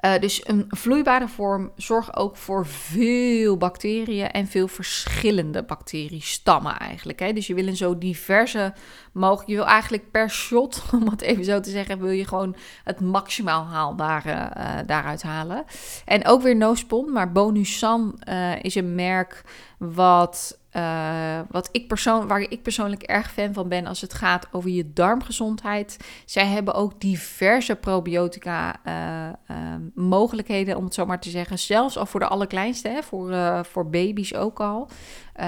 Uh, 0.04 0.18
dus 0.18 0.48
een 0.48 0.64
vloeibare 0.68 1.28
vorm 1.28 1.70
zorgt 1.76 2.16
ook 2.16 2.36
voor 2.36 2.66
veel 2.66 3.56
bacteriën 3.56 4.30
en 4.30 4.46
veel 4.46 4.68
verschillende 4.68 5.62
bacteriestammen 5.62 6.78
eigenlijk. 6.78 7.18
Hè? 7.18 7.32
Dus 7.32 7.46
je 7.46 7.54
wil 7.54 7.66
een 7.66 7.76
zo 7.76 7.98
diverse 7.98 8.74
mogelijk, 9.12 9.48
je 9.48 9.54
wil 9.54 9.66
eigenlijk 9.66 10.10
per 10.10 10.30
shot, 10.30 10.82
om 11.00 11.08
het 11.08 11.20
even 11.20 11.44
zo 11.44 11.60
te 11.60 11.70
zeggen, 11.70 12.00
wil 12.00 12.10
je 12.10 12.26
gewoon 12.26 12.56
het 12.84 13.00
maximaal 13.00 13.64
haalbare 13.64 14.50
uh, 14.56 14.74
daaruit 14.86 15.22
halen. 15.22 15.64
En 16.04 16.26
ook 16.26 16.42
weer 16.42 16.56
no 16.56 16.74
spon, 16.74 17.12
maar 17.12 17.32
Bonusan 17.32 18.20
uh, 18.28 18.62
is 18.62 18.74
een 18.74 18.94
merk 18.94 19.42
wat 19.78 20.57
uh, 20.72 21.40
wat 21.50 21.68
ik 21.72 21.88
persoon, 21.88 22.28
waar 22.28 22.40
ik 22.40 22.62
persoonlijk 22.62 23.02
erg 23.02 23.32
fan 23.32 23.52
van 23.52 23.68
ben 23.68 23.86
als 23.86 24.00
het 24.00 24.14
gaat 24.14 24.46
over 24.52 24.70
je 24.70 24.92
darmgezondheid. 24.92 25.96
Zij 26.24 26.46
hebben 26.46 26.74
ook 26.74 27.00
diverse 27.00 27.76
probiotica 27.76 28.76
uh, 28.86 29.56
uh, 29.56 29.74
mogelijkheden, 29.94 30.76
om 30.76 30.84
het 30.84 30.94
zo 30.94 31.06
maar 31.06 31.20
te 31.20 31.30
zeggen. 31.30 31.58
Zelfs 31.58 31.98
al 31.98 32.06
voor 32.06 32.20
de 32.20 32.26
allerkleinste, 32.26 32.88
hè, 32.88 33.02
voor, 33.02 33.64
voor 33.64 33.90
baby's 33.90 34.34
ook 34.34 34.60
al. 34.60 34.88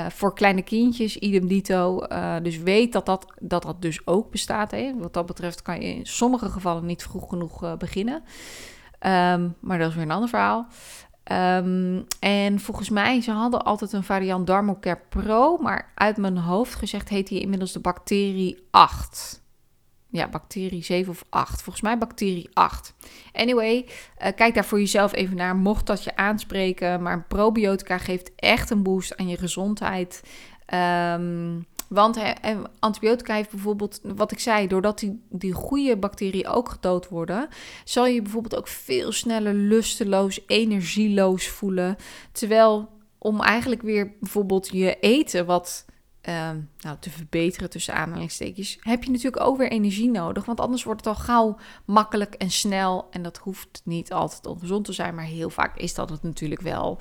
voor 0.08 0.34
kleine 0.34 0.62
kindjes, 0.62 1.16
idem 1.16 1.46
dito. 1.46 2.06
dus 2.42 2.58
weet 2.58 2.92
dat 2.92 3.06
dat, 3.06 3.34
dat 3.40 3.62
dat 3.62 3.82
dus 3.82 4.06
ook 4.06 4.30
bestaat. 4.30 4.70
Hè. 4.70 4.92
Wat 4.98 5.14
dat 5.14 5.26
betreft 5.26 5.62
kan 5.62 5.80
je 5.80 5.94
in 5.94 6.06
sommige 6.06 6.48
gevallen 6.48 6.86
niet 6.86 7.02
vroeg 7.02 7.28
genoeg 7.28 7.76
beginnen. 7.76 8.22
Um, 9.06 9.56
maar 9.60 9.78
dat 9.78 9.88
is 9.88 9.94
weer 9.94 10.04
een 10.04 10.10
ander 10.10 10.28
verhaal. 10.28 10.66
Um, 11.32 12.06
en 12.20 12.60
volgens 12.60 12.88
mij, 12.90 13.20
ze 13.20 13.30
hadden 13.30 13.64
altijd 13.64 13.92
een 13.92 14.04
variant 14.04 14.46
Darmocare 14.46 15.00
Pro, 15.08 15.56
maar 15.56 15.92
uit 15.94 16.16
mijn 16.16 16.38
hoofd 16.38 16.74
gezegd 16.74 17.08
heet 17.08 17.28
die 17.28 17.40
inmiddels 17.40 17.72
de 17.72 17.80
bacterie 17.80 18.66
8. 18.70 19.42
Ja, 20.08 20.28
bacterie 20.28 20.84
7 20.84 21.12
of 21.12 21.24
8. 21.28 21.62
Volgens 21.62 21.84
mij 21.84 21.98
bacterie 21.98 22.50
8. 22.52 22.94
Anyway, 23.32 23.86
uh, 23.86 24.28
kijk 24.36 24.54
daar 24.54 24.64
voor 24.64 24.78
jezelf 24.78 25.14
even 25.14 25.36
naar. 25.36 25.56
Mocht 25.56 25.86
dat 25.86 26.04
je 26.04 26.16
aanspreken. 26.16 27.02
Maar 27.02 27.24
probiotica 27.26 27.98
geeft 27.98 28.34
echt 28.36 28.70
een 28.70 28.82
boost 28.82 29.16
aan 29.16 29.28
je 29.28 29.36
gezondheid. 29.36 30.22
Um, 30.74 31.66
want 31.90 32.18
antibiotica 32.78 33.34
heeft 33.34 33.50
bijvoorbeeld, 33.50 34.00
wat 34.02 34.32
ik 34.32 34.38
zei, 34.38 34.66
doordat 34.66 34.98
die, 34.98 35.22
die 35.28 35.52
goede 35.52 35.96
bacteriën 35.96 36.46
ook 36.46 36.68
gedood 36.68 37.08
worden, 37.08 37.48
zal 37.84 38.06
je 38.06 38.22
bijvoorbeeld 38.22 38.56
ook 38.56 38.68
veel 38.68 39.12
sneller 39.12 39.54
lusteloos, 39.54 40.40
energieloos 40.46 41.48
voelen. 41.48 41.96
Terwijl 42.32 42.88
om 43.18 43.40
eigenlijk 43.40 43.82
weer 43.82 44.12
bijvoorbeeld 44.20 44.68
je 44.72 44.98
eten 45.00 45.46
wat 45.46 45.84
ehm, 46.20 46.60
nou, 46.80 46.96
te 47.00 47.10
verbeteren 47.10 47.70
tussen 47.70 47.94
aanhalingstekens, 47.94 48.78
heb 48.80 49.04
je 49.04 49.10
natuurlijk 49.10 49.46
ook 49.46 49.56
weer 49.56 49.70
energie 49.70 50.10
nodig. 50.10 50.44
Want 50.44 50.60
anders 50.60 50.84
wordt 50.84 51.04
het 51.04 51.16
al 51.16 51.22
gauw 51.22 51.56
makkelijk 51.84 52.34
en 52.34 52.50
snel. 52.50 53.06
En 53.10 53.22
dat 53.22 53.38
hoeft 53.38 53.80
niet 53.84 54.12
altijd 54.12 54.46
ongezond 54.46 54.84
te 54.84 54.92
zijn, 54.92 55.14
maar 55.14 55.24
heel 55.24 55.50
vaak 55.50 55.76
is 55.76 55.94
dat 55.94 56.10
het 56.10 56.22
natuurlijk 56.22 56.60
wel. 56.60 56.98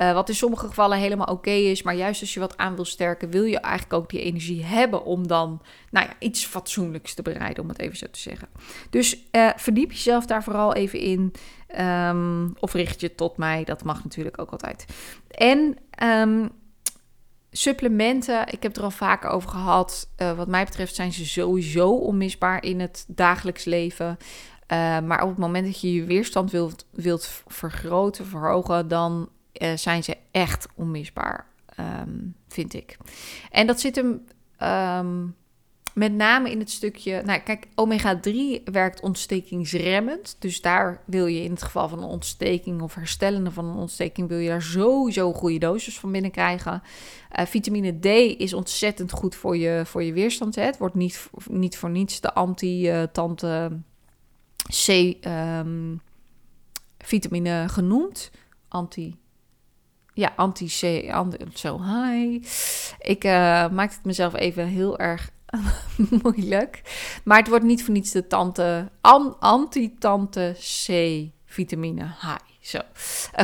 Uh, 0.00 0.12
wat 0.12 0.28
in 0.28 0.34
sommige 0.34 0.66
gevallen 0.66 0.98
helemaal 0.98 1.26
oké 1.26 1.50
is. 1.50 1.82
Maar 1.82 1.94
juist 1.94 2.20
als 2.20 2.34
je 2.34 2.40
wat 2.40 2.56
aan 2.56 2.74
wil 2.74 2.84
sterken, 2.84 3.30
wil 3.30 3.44
je 3.44 3.58
eigenlijk 3.58 3.94
ook 3.94 4.10
die 4.10 4.22
energie 4.22 4.64
hebben 4.64 5.04
om 5.04 5.26
dan 5.26 5.62
nou 5.90 6.06
ja, 6.06 6.12
iets 6.18 6.46
fatsoenlijks 6.46 7.14
te 7.14 7.22
bereiden, 7.22 7.62
om 7.62 7.68
het 7.68 7.78
even 7.78 7.96
zo 7.96 8.06
te 8.10 8.18
zeggen. 8.18 8.48
Dus 8.90 9.24
uh, 9.32 9.50
verdiep 9.56 9.92
jezelf 9.92 10.26
daar 10.26 10.42
vooral 10.42 10.74
even 10.74 10.98
in. 10.98 11.32
Um, 11.80 12.54
of 12.58 12.72
richt 12.72 13.00
je 13.00 13.14
tot 13.14 13.36
mij, 13.36 13.64
dat 13.64 13.84
mag 13.84 14.04
natuurlijk 14.04 14.40
ook 14.40 14.50
altijd. 14.50 14.84
En 15.30 15.76
um, 16.02 16.50
supplementen, 17.50 18.52
ik 18.52 18.62
heb 18.62 18.76
er 18.76 18.82
al 18.82 18.90
vaker 18.90 19.30
over 19.30 19.50
gehad. 19.50 20.08
Uh, 20.16 20.36
wat 20.36 20.48
mij 20.48 20.64
betreft 20.64 20.94
zijn 20.94 21.12
ze 21.12 21.26
sowieso 21.26 21.90
onmisbaar 21.90 22.64
in 22.64 22.80
het 22.80 23.04
dagelijks 23.08 23.64
leven. 23.64 24.16
Maar 25.04 25.22
op 25.22 25.28
het 25.28 25.38
moment 25.38 25.66
dat 25.66 25.80
je 25.80 25.94
je 25.94 26.04
weerstand 26.04 26.50
wilt, 26.50 26.86
wilt 26.90 27.42
vergroten, 27.46 28.26
verhogen, 28.26 28.88
dan 28.88 29.28
uh, 29.58 29.76
zijn 29.76 30.04
ze 30.04 30.16
echt 30.30 30.68
onmisbaar, 30.74 31.46
um, 31.80 32.34
vind 32.48 32.74
ik. 32.74 32.96
En 33.50 33.66
dat 33.66 33.80
zit 33.80 33.96
hem 33.96 34.24
um, 34.62 35.36
met 35.98 36.12
name 36.14 36.50
in 36.50 36.58
het 36.58 36.70
stukje. 36.70 37.22
Nou, 37.24 37.40
kijk, 37.40 37.66
omega-3 37.74 38.62
werkt 38.64 39.00
ontstekingsremmend. 39.00 40.36
Dus 40.38 40.60
daar 40.60 41.02
wil 41.06 41.26
je 41.26 41.42
in 41.42 41.50
het 41.50 41.62
geval 41.62 41.88
van 41.88 41.98
een 41.98 42.08
ontsteking 42.08 42.82
of 42.82 42.94
herstellende 42.94 43.50
van 43.50 43.64
een 43.64 43.76
ontsteking, 43.76 44.28
wil 44.28 44.38
je 44.38 44.48
daar 44.48 44.62
sowieso 44.62 45.32
goede 45.32 45.58
dosis 45.58 45.98
van 45.98 46.12
binnen 46.12 46.30
krijgen. 46.30 46.82
Uh, 47.38 47.46
vitamine 47.46 47.98
D 47.98 48.04
is 48.40 48.54
ontzettend 48.54 49.12
goed 49.12 49.34
voor 49.34 49.56
je, 49.56 49.82
voor 49.84 50.02
je 50.02 50.12
weerstand. 50.12 50.54
Hè. 50.54 50.62
Het 50.62 50.78
wordt 50.78 50.94
niet, 50.94 51.30
niet 51.46 51.76
voor 51.76 51.90
niets 51.90 52.20
de 52.20 52.34
anti-tante 52.34 53.80
C 54.86 54.88
um, 55.26 56.00
vitamine 56.98 57.64
genoemd. 57.68 58.30
Anti 58.68 59.16
ja, 60.18 60.32
anti-C, 60.36 61.12
zo, 61.54 61.82
hi. 61.82 62.40
Ik 62.98 63.24
uh, 63.24 63.30
maak 63.68 63.90
het 63.90 64.04
mezelf 64.04 64.34
even 64.34 64.66
heel 64.66 64.98
erg 64.98 65.30
moeilijk. 66.22 66.82
Maar 67.24 67.38
het 67.38 67.48
wordt 67.48 67.64
niet 67.64 67.84
voor 67.84 67.94
niets 67.94 68.10
de 68.10 68.26
tante, 68.26 68.90
an, 69.00 69.36
anti-tante 69.40 70.56
C-vitamine 70.58 72.04
H 72.04 72.36
zo, 72.60 72.78
uh, 72.78 72.82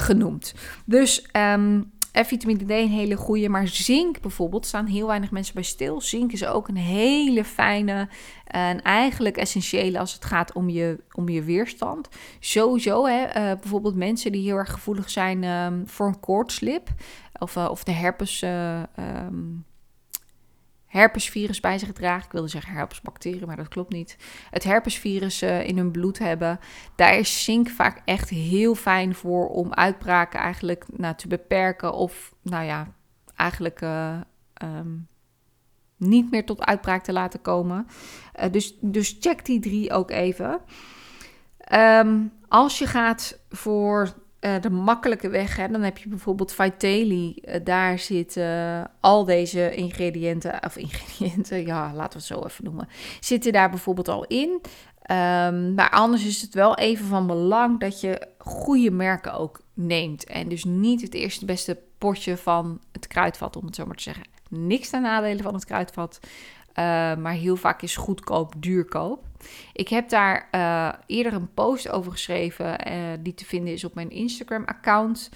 genoemd. 0.00 0.54
Dus 0.84 1.26
um, 1.32 1.92
vitamine 2.22 2.64
D 2.64 2.70
een 2.70 2.88
hele 2.88 3.16
goede, 3.16 3.48
maar 3.48 3.68
zink 3.68 4.20
bijvoorbeeld 4.20 4.66
staan 4.66 4.87
heel 4.87 5.07
weinig 5.07 5.31
mensen 5.31 5.55
bij 5.55 5.62
stil. 5.62 6.00
Zink 6.00 6.33
is 6.33 6.46
ook 6.46 6.68
een 6.68 6.77
hele 6.77 7.44
fijne 7.44 8.09
en 8.46 8.83
eigenlijk 8.83 9.37
essentiële 9.37 9.98
als 9.98 10.12
het 10.12 10.24
gaat 10.24 10.53
om 10.53 10.68
je, 10.68 10.98
om 11.12 11.29
je 11.29 11.42
weerstand. 11.42 12.09
Sowieso, 12.40 13.07
hè, 13.07 13.27
uh, 13.27 13.33
bijvoorbeeld 13.61 13.96
mensen 13.96 14.33
die 14.33 14.42
heel 14.42 14.57
erg 14.57 14.72
gevoelig 14.72 15.11
zijn 15.11 15.44
um, 15.44 15.88
voor 15.88 16.07
een 16.07 16.20
koortslip 16.20 16.88
of, 17.38 17.57
uh, 17.57 17.68
of 17.70 17.85
de 17.85 17.92
herpes. 17.92 18.42
Um, 18.42 19.64
herpesvirus 20.94 21.61
bij 21.61 21.78
zich 21.78 21.92
dragen. 21.92 22.24
Ik 22.24 22.33
wilde 22.33 22.48
zeggen 22.48 22.72
herpesbacteriën, 22.72 23.46
maar 23.46 23.57
dat 23.57 23.68
klopt 23.68 23.92
niet. 23.92 24.16
Het 24.50 24.64
herpesvirus 24.64 25.42
uh, 25.42 25.66
in 25.66 25.76
hun 25.76 25.90
bloed 25.90 26.18
hebben. 26.18 26.61
Daar 26.96 27.18
is 27.18 27.44
zink 27.44 27.68
vaak 27.68 28.02
echt 28.04 28.28
heel 28.28 28.74
fijn 28.74 29.14
voor 29.14 29.48
om 29.48 29.72
uitbraken 29.72 30.40
eigenlijk 30.40 30.85
nou, 30.96 31.14
te 31.14 31.28
beperken. 31.28 31.92
Of 31.92 32.35
nou 32.42 32.64
ja, 32.64 32.92
eigenlijk 33.37 33.80
uh, 33.80 34.20
um, 34.62 35.07
niet 35.96 36.30
meer 36.30 36.46
tot 36.46 36.64
uitbraak 36.64 37.02
te 37.02 37.12
laten 37.12 37.40
komen. 37.40 37.87
Uh, 38.40 38.52
dus, 38.52 38.76
dus 38.80 39.16
check 39.20 39.44
die 39.44 39.61
drie 39.61 39.92
ook 39.92 40.11
even. 40.11 40.61
Um, 41.72 42.33
als 42.48 42.78
je 42.78 42.87
gaat 42.87 43.38
voor 43.48 44.14
uh, 44.44 44.61
de 44.61 44.70
makkelijke 44.70 45.28
weg. 45.28 45.57
Hè? 45.57 45.68
Dan 45.68 45.83
heb 45.83 45.98
je 45.98 46.09
bijvoorbeeld 46.09 46.52
Vitelli. 46.52 47.35
Uh, 47.37 47.54
daar 47.64 47.98
zitten 47.98 48.90
al 49.00 49.24
deze 49.24 49.74
ingrediënten, 49.74 50.64
of 50.64 50.76
ingrediënten, 50.76 51.66
ja, 51.66 51.92
laten 51.94 52.12
we 52.12 52.18
het 52.18 52.24
zo 52.24 52.44
even 52.44 52.64
noemen, 52.64 52.88
zitten 53.20 53.52
daar 53.52 53.70
bijvoorbeeld 53.70 54.09
al 54.09 54.24
in. 54.24 54.61
Um, 55.11 55.74
maar 55.74 55.90
anders 55.90 56.26
is 56.26 56.42
het 56.42 56.54
wel 56.54 56.76
even 56.76 57.07
van 57.07 57.26
belang 57.26 57.80
dat 57.80 58.00
je 58.00 58.26
goede 58.38 58.90
merken 58.90 59.35
ook 59.35 59.61
neemt. 59.74 60.24
En 60.24 60.48
dus 60.48 60.64
niet 60.64 61.00
het 61.00 61.14
eerste 61.14 61.44
beste 61.44 61.78
potje 61.98 62.37
van 62.37 62.80
het 62.92 63.07
kruidvat, 63.07 63.57
om 63.57 63.66
het 63.66 63.74
zo 63.74 63.87
maar 63.87 63.96
te 63.96 64.02
zeggen. 64.02 64.24
Niks 64.48 64.90
ten 64.90 65.02
nadelen 65.02 65.42
van 65.42 65.54
het 65.54 65.64
kruidvat. 65.64 66.20
Uh, 66.78 66.84
maar 67.16 67.32
heel 67.32 67.56
vaak 67.56 67.82
is 67.82 67.96
goedkoop 67.96 68.54
duurkoop. 68.56 69.24
Ik 69.72 69.88
heb 69.88 70.08
daar 70.08 70.48
uh, 70.54 70.92
eerder 71.06 71.32
een 71.32 71.54
post 71.54 71.88
over 71.88 72.12
geschreven, 72.12 72.90
uh, 72.92 72.96
die 73.20 73.34
te 73.34 73.44
vinden 73.44 73.72
is 73.72 73.84
op 73.84 73.94
mijn 73.94 74.10
Instagram-account. 74.10 75.30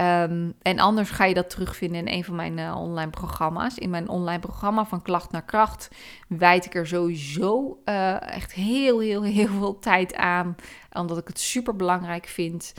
Um, 0.00 0.54
en 0.62 0.78
anders 0.78 1.10
ga 1.10 1.24
je 1.24 1.34
dat 1.34 1.50
terugvinden 1.50 2.06
in 2.06 2.14
een 2.14 2.24
van 2.24 2.34
mijn 2.34 2.72
online 2.74 3.10
programma's. 3.10 3.78
In 3.78 3.90
mijn 3.90 4.08
online 4.08 4.40
programma 4.40 4.84
van 4.84 5.02
Klacht 5.02 5.32
naar 5.32 5.44
Kracht 5.44 5.88
wijd 6.28 6.64
ik 6.64 6.74
er 6.74 6.86
sowieso 6.86 7.78
echt 8.20 8.52
heel, 8.52 8.98
heel, 8.98 9.22
heel 9.22 9.46
veel 9.46 9.78
tijd 9.78 10.14
aan. 10.14 10.56
Omdat 10.92 11.18
ik 11.18 11.28
het 11.28 11.40
super 11.40 11.76
belangrijk 11.76 12.26
vind. 12.26 12.74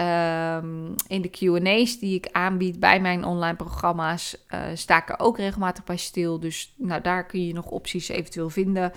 Um, 0.00 0.94
in 1.06 1.22
de 1.22 1.30
QA's 1.30 1.98
die 1.98 2.14
ik 2.14 2.28
aanbied 2.32 2.80
bij 2.80 3.00
mijn 3.00 3.24
online 3.24 3.56
programma's 3.56 4.36
uh, 4.54 4.60
sta 4.74 5.02
ik 5.02 5.08
er 5.08 5.18
ook 5.18 5.36
regelmatig 5.36 5.84
bij 5.84 5.96
stil. 5.96 6.40
Dus 6.40 6.74
nou, 6.76 7.00
daar 7.00 7.26
kun 7.26 7.46
je 7.46 7.52
nog 7.52 7.66
opties 7.66 8.08
eventueel 8.08 8.50
vinden. 8.50 8.92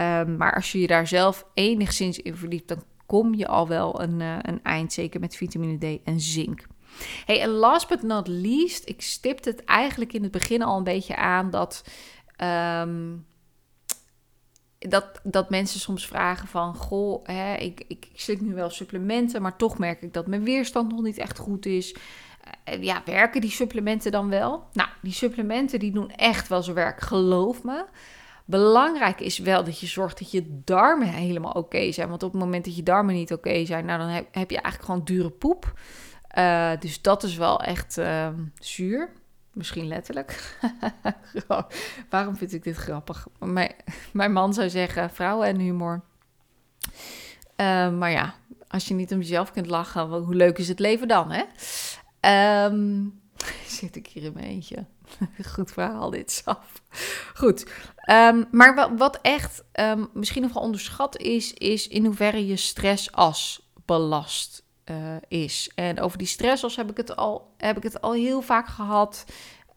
Um, 0.00 0.36
maar 0.36 0.54
als 0.54 0.72
je 0.72 0.80
je 0.80 0.86
daar 0.86 1.06
zelf 1.06 1.46
enigszins 1.54 2.18
in 2.18 2.36
verdiept, 2.36 2.68
dan 2.68 2.82
kom 3.06 3.34
je 3.34 3.46
al 3.46 3.68
wel 3.68 4.02
een, 4.02 4.20
uh, 4.20 4.36
een 4.42 4.62
eind. 4.62 4.92
Zeker 4.92 5.20
met 5.20 5.36
vitamine 5.36 5.78
D 5.78 6.00
en 6.04 6.20
zink. 6.20 6.66
Hey, 7.24 7.40
en 7.40 7.50
last 7.50 7.88
but 7.88 8.02
not 8.02 8.28
least, 8.28 8.88
ik 8.88 9.02
stipte 9.02 9.50
het 9.50 9.64
eigenlijk 9.64 10.12
in 10.12 10.22
het 10.22 10.32
begin 10.32 10.62
al 10.62 10.76
een 10.76 10.84
beetje 10.84 11.16
aan 11.16 11.50
dat. 11.50 11.84
Um, 12.82 13.26
dat, 14.78 15.20
dat 15.22 15.50
mensen 15.50 15.80
soms 15.80 16.06
vragen 16.06 16.48
van, 16.48 16.74
goh, 16.74 17.24
hè, 17.24 17.54
ik, 17.54 17.84
ik, 17.88 18.06
ik 18.12 18.20
slik 18.20 18.40
nu 18.40 18.54
wel 18.54 18.70
supplementen, 18.70 19.42
maar 19.42 19.56
toch 19.56 19.78
merk 19.78 20.02
ik 20.02 20.12
dat 20.12 20.26
mijn 20.26 20.44
weerstand 20.44 20.90
nog 20.90 21.02
niet 21.02 21.18
echt 21.18 21.38
goed 21.38 21.66
is. 21.66 21.96
Uh, 22.68 22.82
ja, 22.82 23.02
werken 23.04 23.40
die 23.40 23.50
supplementen 23.50 24.12
dan 24.12 24.28
wel? 24.28 24.68
Nou, 24.72 24.88
die 25.02 25.12
supplementen 25.12 25.78
die 25.78 25.92
doen 25.92 26.10
echt 26.10 26.48
wel 26.48 26.62
zijn 26.62 26.76
werk, 26.76 27.00
geloof 27.00 27.62
me. 27.62 27.84
Belangrijk 28.44 29.20
is 29.20 29.38
wel 29.38 29.64
dat 29.64 29.80
je 29.80 29.86
zorgt 29.86 30.18
dat 30.18 30.30
je 30.30 30.60
darmen 30.64 31.08
helemaal 31.08 31.52
oké 31.52 31.92
zijn. 31.92 32.08
Want 32.08 32.22
op 32.22 32.32
het 32.32 32.40
moment 32.40 32.64
dat 32.64 32.76
je 32.76 32.82
darmen 32.82 33.14
niet 33.14 33.32
oké 33.32 33.64
zijn, 33.64 33.84
nou, 33.84 33.98
dan 33.98 34.08
heb, 34.08 34.50
je 34.50 34.60
eigenlijk 34.60 34.84
gewoon 34.84 35.04
dure 35.04 35.30
poep. 35.30 35.72
Uh, 36.38 36.70
dus 36.78 37.02
dat 37.02 37.22
is 37.22 37.36
wel 37.36 37.60
echt 37.60 37.98
uh, 37.98 38.28
zuur. 38.58 39.10
Misschien 39.56 39.86
letterlijk. 39.86 40.58
Waarom 42.10 42.36
vind 42.36 42.52
ik 42.52 42.64
dit 42.64 42.76
grappig? 42.76 43.26
Mijn, 44.12 44.32
man 44.32 44.54
zou 44.54 44.70
zeggen 44.70 45.10
vrouwen 45.10 45.46
en 45.46 45.58
humor. 45.58 46.02
Uh, 47.56 47.90
maar 47.90 48.10
ja, 48.10 48.34
als 48.68 48.88
je 48.88 48.94
niet 48.94 49.12
om 49.12 49.18
jezelf 49.18 49.52
kunt 49.52 49.66
lachen, 49.66 50.08
hoe 50.08 50.34
leuk 50.34 50.58
is 50.58 50.68
het 50.68 50.78
leven 50.78 51.08
dan, 51.08 51.30
hè? 51.30 51.44
Um, 52.64 53.20
zit 53.78 53.96
ik 53.96 54.06
hier 54.06 54.22
in 54.22 54.32
mijn 54.32 54.46
eentje. 54.46 54.86
Goed 55.54 55.70
verhaal 55.70 56.10
dit 56.10 56.42
af. 56.44 56.82
Goed. 57.34 57.70
Um, 58.10 58.46
maar 58.50 58.96
wat 58.96 59.18
echt 59.22 59.64
misschien 60.12 60.42
nog 60.42 60.52
wel 60.52 60.62
onderschat 60.62 61.16
is, 61.16 61.52
is 61.52 61.88
in 61.88 62.04
hoeverre 62.04 62.46
je 62.46 62.56
stressas 62.56 63.70
belast 63.84 64.65
uh, 64.90 64.96
is. 65.28 65.70
En 65.74 66.00
over 66.00 66.18
die 66.18 66.26
stressors 66.26 66.76
heb 66.76 66.90
ik 66.90 66.96
het 66.96 67.16
al, 67.16 67.50
heb 67.56 67.76
ik 67.76 67.82
het 67.82 68.00
al 68.00 68.12
heel 68.12 68.42
vaak 68.42 68.66
gehad. 68.66 69.24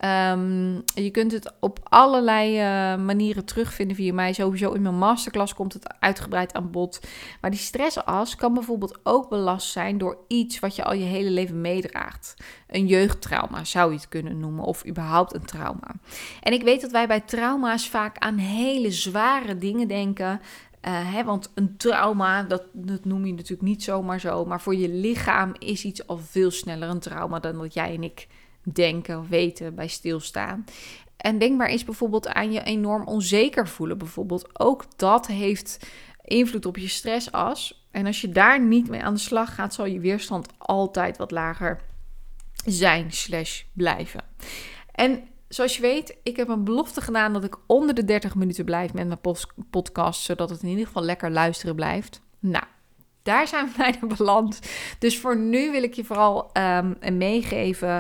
Um, 0.06 0.84
je 0.86 1.10
kunt 1.12 1.32
het 1.32 1.54
op 1.60 1.80
allerlei 1.84 2.58
uh, 2.58 3.06
manieren 3.06 3.46
terugvinden 3.46 3.96
via 3.96 4.14
mij. 4.14 4.34
Sowieso 4.34 4.72
in 4.72 4.82
mijn 4.82 4.98
masterclass 4.98 5.54
komt 5.54 5.74
het 5.74 5.94
uitgebreid 6.00 6.54
aan 6.54 6.72
bod. 6.72 7.00
Maar 7.42 7.52
die 7.52 7.60
stressas 7.60 8.36
kan 8.36 8.54
bijvoorbeeld 8.54 9.00
ook 9.04 9.30
belast 9.30 9.72
zijn 9.72 9.98
door 9.98 10.18
iets 10.28 10.60
wat 10.60 10.76
je 10.76 10.84
al 10.84 10.94
je 10.94 11.04
hele 11.04 11.30
leven 11.30 11.62
meedraagt. 11.62 12.34
Een 12.68 12.88
jeugdtrauma 12.88 13.64
zou 13.64 13.92
je 13.92 13.98
het 13.98 14.08
kunnen 14.08 14.40
noemen, 14.40 14.64
of 14.64 14.86
überhaupt 14.88 15.34
een 15.34 15.46
trauma. 15.46 15.96
En 16.42 16.54
ik 16.54 16.64
weet 16.64 16.82
dat 16.82 16.92
wij 16.92 17.08
bij 17.08 17.22
trauma's 17.22 17.90
vaak 17.90 18.18
aan 18.18 18.38
hele 18.38 18.92
zware 18.92 19.58
dingen 19.58 19.88
denken. 19.88 20.42
Uh, 20.88 21.14
hè, 21.14 21.24
want 21.24 21.52
een 21.54 21.78
trauma, 21.78 22.44
dat, 22.44 22.64
dat 22.74 23.06
noem 23.06 23.26
je 23.26 23.34
natuurlijk 23.34 23.62
niet 23.62 23.84
zomaar 23.84 24.20
zo. 24.20 24.46
Maar 24.46 24.62
voor 24.62 24.76
je 24.76 24.90
lichaam 24.90 25.54
is 25.58 25.84
iets 25.84 26.08
al 26.08 26.18
veel 26.18 26.52
sneller 26.52 26.90
een 26.90 27.00
trauma 27.00 27.40
dan 27.40 27.58
dat 27.58 27.74
jij 27.74 27.94
en 27.94 28.04
ik 28.04 28.28
denken, 28.62 29.28
weten, 29.30 29.76
bij 29.76 29.88
stilstaan. 29.88 30.66
En 31.18 31.40
denkbaar 31.40 31.70
is 31.70 31.84
bijvoorbeeld 31.84 32.28
aan 32.28 32.52
je 32.52 32.64
enorm 32.64 33.08
onzeker 33.08 33.68
voelen. 33.68 33.98
Bijvoorbeeld 33.98 34.60
ook 34.60 34.86
dat 34.96 35.28
heeft 35.28 35.88
invloed 36.24 36.66
op 36.66 36.78
je 36.78 36.88
stressas. 36.88 37.88
En 37.92 38.06
als 38.06 38.22
je 38.22 38.30
daar 38.30 38.62
niet 38.62 38.90
mee 38.90 39.04
aan 39.04 39.14
de 39.14 39.20
slag 39.20 39.56
gaat, 39.56 39.74
zal 39.74 39.86
je 39.86 40.00
weerstand 40.00 40.48
altijd 40.58 41.18
wat 41.18 41.32
lager 41.32 41.82
zijn 42.66 43.12
slash 43.12 43.64
blijven. 43.74 44.24
En 44.92 45.24
zoals 45.50 45.76
je 45.76 45.82
weet, 45.82 46.18
ik 46.24 46.36
heb 46.36 46.48
een 46.48 46.64
belofte 46.64 47.02
gedaan 47.02 47.34
dat 47.34 47.44
ik 47.44 47.58
onder 47.66 47.96
de 47.96 48.06
30 48.06 48.36
minuten 48.36 48.66
blijf 48.66 48.94
met 48.94 49.08
mijn 49.08 49.38
podcast, 49.70 50.22
zodat 50.22 50.50
het 50.50 50.62
in 50.62 50.70
ieder 50.70 50.86
geval 50.86 51.04
lekker 51.04 51.32
luisteren 51.32 51.76
blijft. 51.76 52.22
Nou, 52.40 52.66
daar 53.24 53.48
zijn 53.48 53.66
we 53.66 53.72
bijna 53.78 54.16
beland. 54.16 54.60
Dus 55.00 55.20
voor 55.20 55.38
nu 55.38 55.72
wil 55.72 55.84
ik 55.84 55.94
je 55.94 56.04
vooral 56.04 56.52
um, 56.54 57.18
meegeven. 57.18 57.96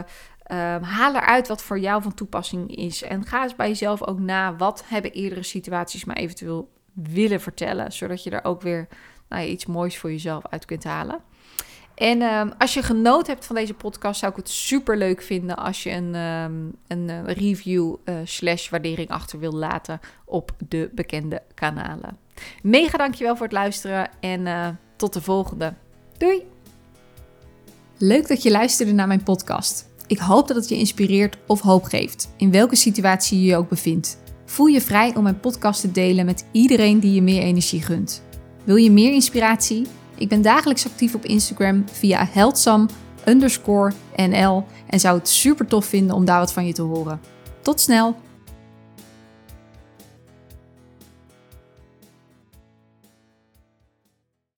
Um, 0.52 0.82
haal 0.82 1.16
eruit 1.16 1.48
wat 1.48 1.62
voor 1.62 1.80
jou 1.80 2.02
van 2.02 2.14
toepassing 2.14 2.76
is. 2.76 3.04
En 3.04 3.26
ga 3.26 3.44
eens 3.44 3.56
bij 3.56 3.68
jezelf 3.68 4.04
ook 4.04 4.20
na. 4.20 4.56
Wat 4.56 4.84
hebben 4.86 5.12
eerdere 5.12 5.44
situaties 5.44 6.06
me 6.06 6.14
eventueel 6.14 6.72
willen 6.94 7.42
vertellen? 7.42 7.92
Zodat 7.92 8.24
je 8.24 8.30
er 8.30 8.44
ook 8.44 8.62
weer 8.62 8.88
nou, 9.30 9.46
iets 9.46 9.66
moois 9.66 9.98
voor 9.98 10.12
jezelf 10.12 10.48
uit 10.50 10.66
kunt 10.66 10.84
halen. 10.84 11.22
En 12.00 12.22
um, 12.22 12.52
als 12.58 12.74
je 12.74 12.84
genoten 12.84 13.34
hebt 13.34 13.46
van 13.46 13.56
deze 13.56 13.74
podcast, 13.74 14.20
zou 14.20 14.32
ik 14.32 14.38
het 14.38 14.50
super 14.50 14.98
leuk 14.98 15.22
vinden 15.22 15.58
als 15.58 15.84
je 15.84 15.92
een, 15.92 16.16
um, 16.16 16.76
een 16.88 17.10
uh, 17.10 17.24
review 17.26 17.96
uh, 18.06 18.16
slash 18.24 18.70
waardering 18.70 19.10
achter 19.10 19.40
wil 19.40 19.52
laten 19.52 20.00
op 20.26 20.52
de 20.68 20.90
bekende 20.94 21.42
kanalen. 21.54 22.18
Mega 22.62 22.98
dankjewel 22.98 23.36
voor 23.36 23.46
het 23.46 23.56
luisteren 23.56 24.10
en 24.20 24.46
uh, 24.46 24.68
tot 24.96 25.14
de 25.14 25.22
volgende. 25.22 25.74
Doei! 26.18 26.44
Leuk 27.98 28.28
dat 28.28 28.44
je 28.44 28.52
luisterde 28.52 28.92
naar 28.92 29.08
mijn 29.08 29.24
podcast. 29.24 29.88
Ik 30.08 30.20
hoop 30.20 30.48
dat 30.48 30.56
het 30.56 30.70
je 30.70 30.76
inspireert 30.76 31.38
of 31.48 31.62
hoop 31.62 31.84
geeft, 31.84 32.34
in 32.38 32.52
welke 32.52 32.76
situatie 32.76 33.40
je 33.40 33.46
je 33.46 33.56
ook 33.56 33.70
bevindt. 33.70 34.18
Voel 34.46 34.68
je 34.68 34.82
vrij 34.82 35.16
om 35.16 35.24
mijn 35.24 35.40
podcast 35.40 35.82
te 35.82 35.92
delen 35.92 36.26
met 36.26 36.46
iedereen 36.52 37.00
die 37.00 37.14
je 37.14 37.22
meer 37.22 37.42
energie 37.42 37.82
gunt. 37.82 38.24
Wil 38.64 38.76
je 38.76 38.92
meer 38.92 39.14
inspiratie? 39.14 39.88
Ik 40.20 40.28
ben 40.28 40.42
dagelijks 40.42 40.86
actief 40.86 41.16
op 41.16 41.26
Instagram 41.26 41.86
via 41.92 42.28
heldsam 42.32 42.90
underscore 43.26 43.94
nl 44.16 44.66
en 44.88 45.00
zou 45.00 45.18
het 45.18 45.28
super 45.28 45.68
tof 45.68 45.86
vinden 45.86 46.16
om 46.16 46.26
daar 46.26 46.40
wat 46.40 46.54
van 46.54 46.66
je 46.66 46.74
te 46.74 46.82
horen. 46.82 47.20
Tot 47.62 47.80
snel! 47.80 48.16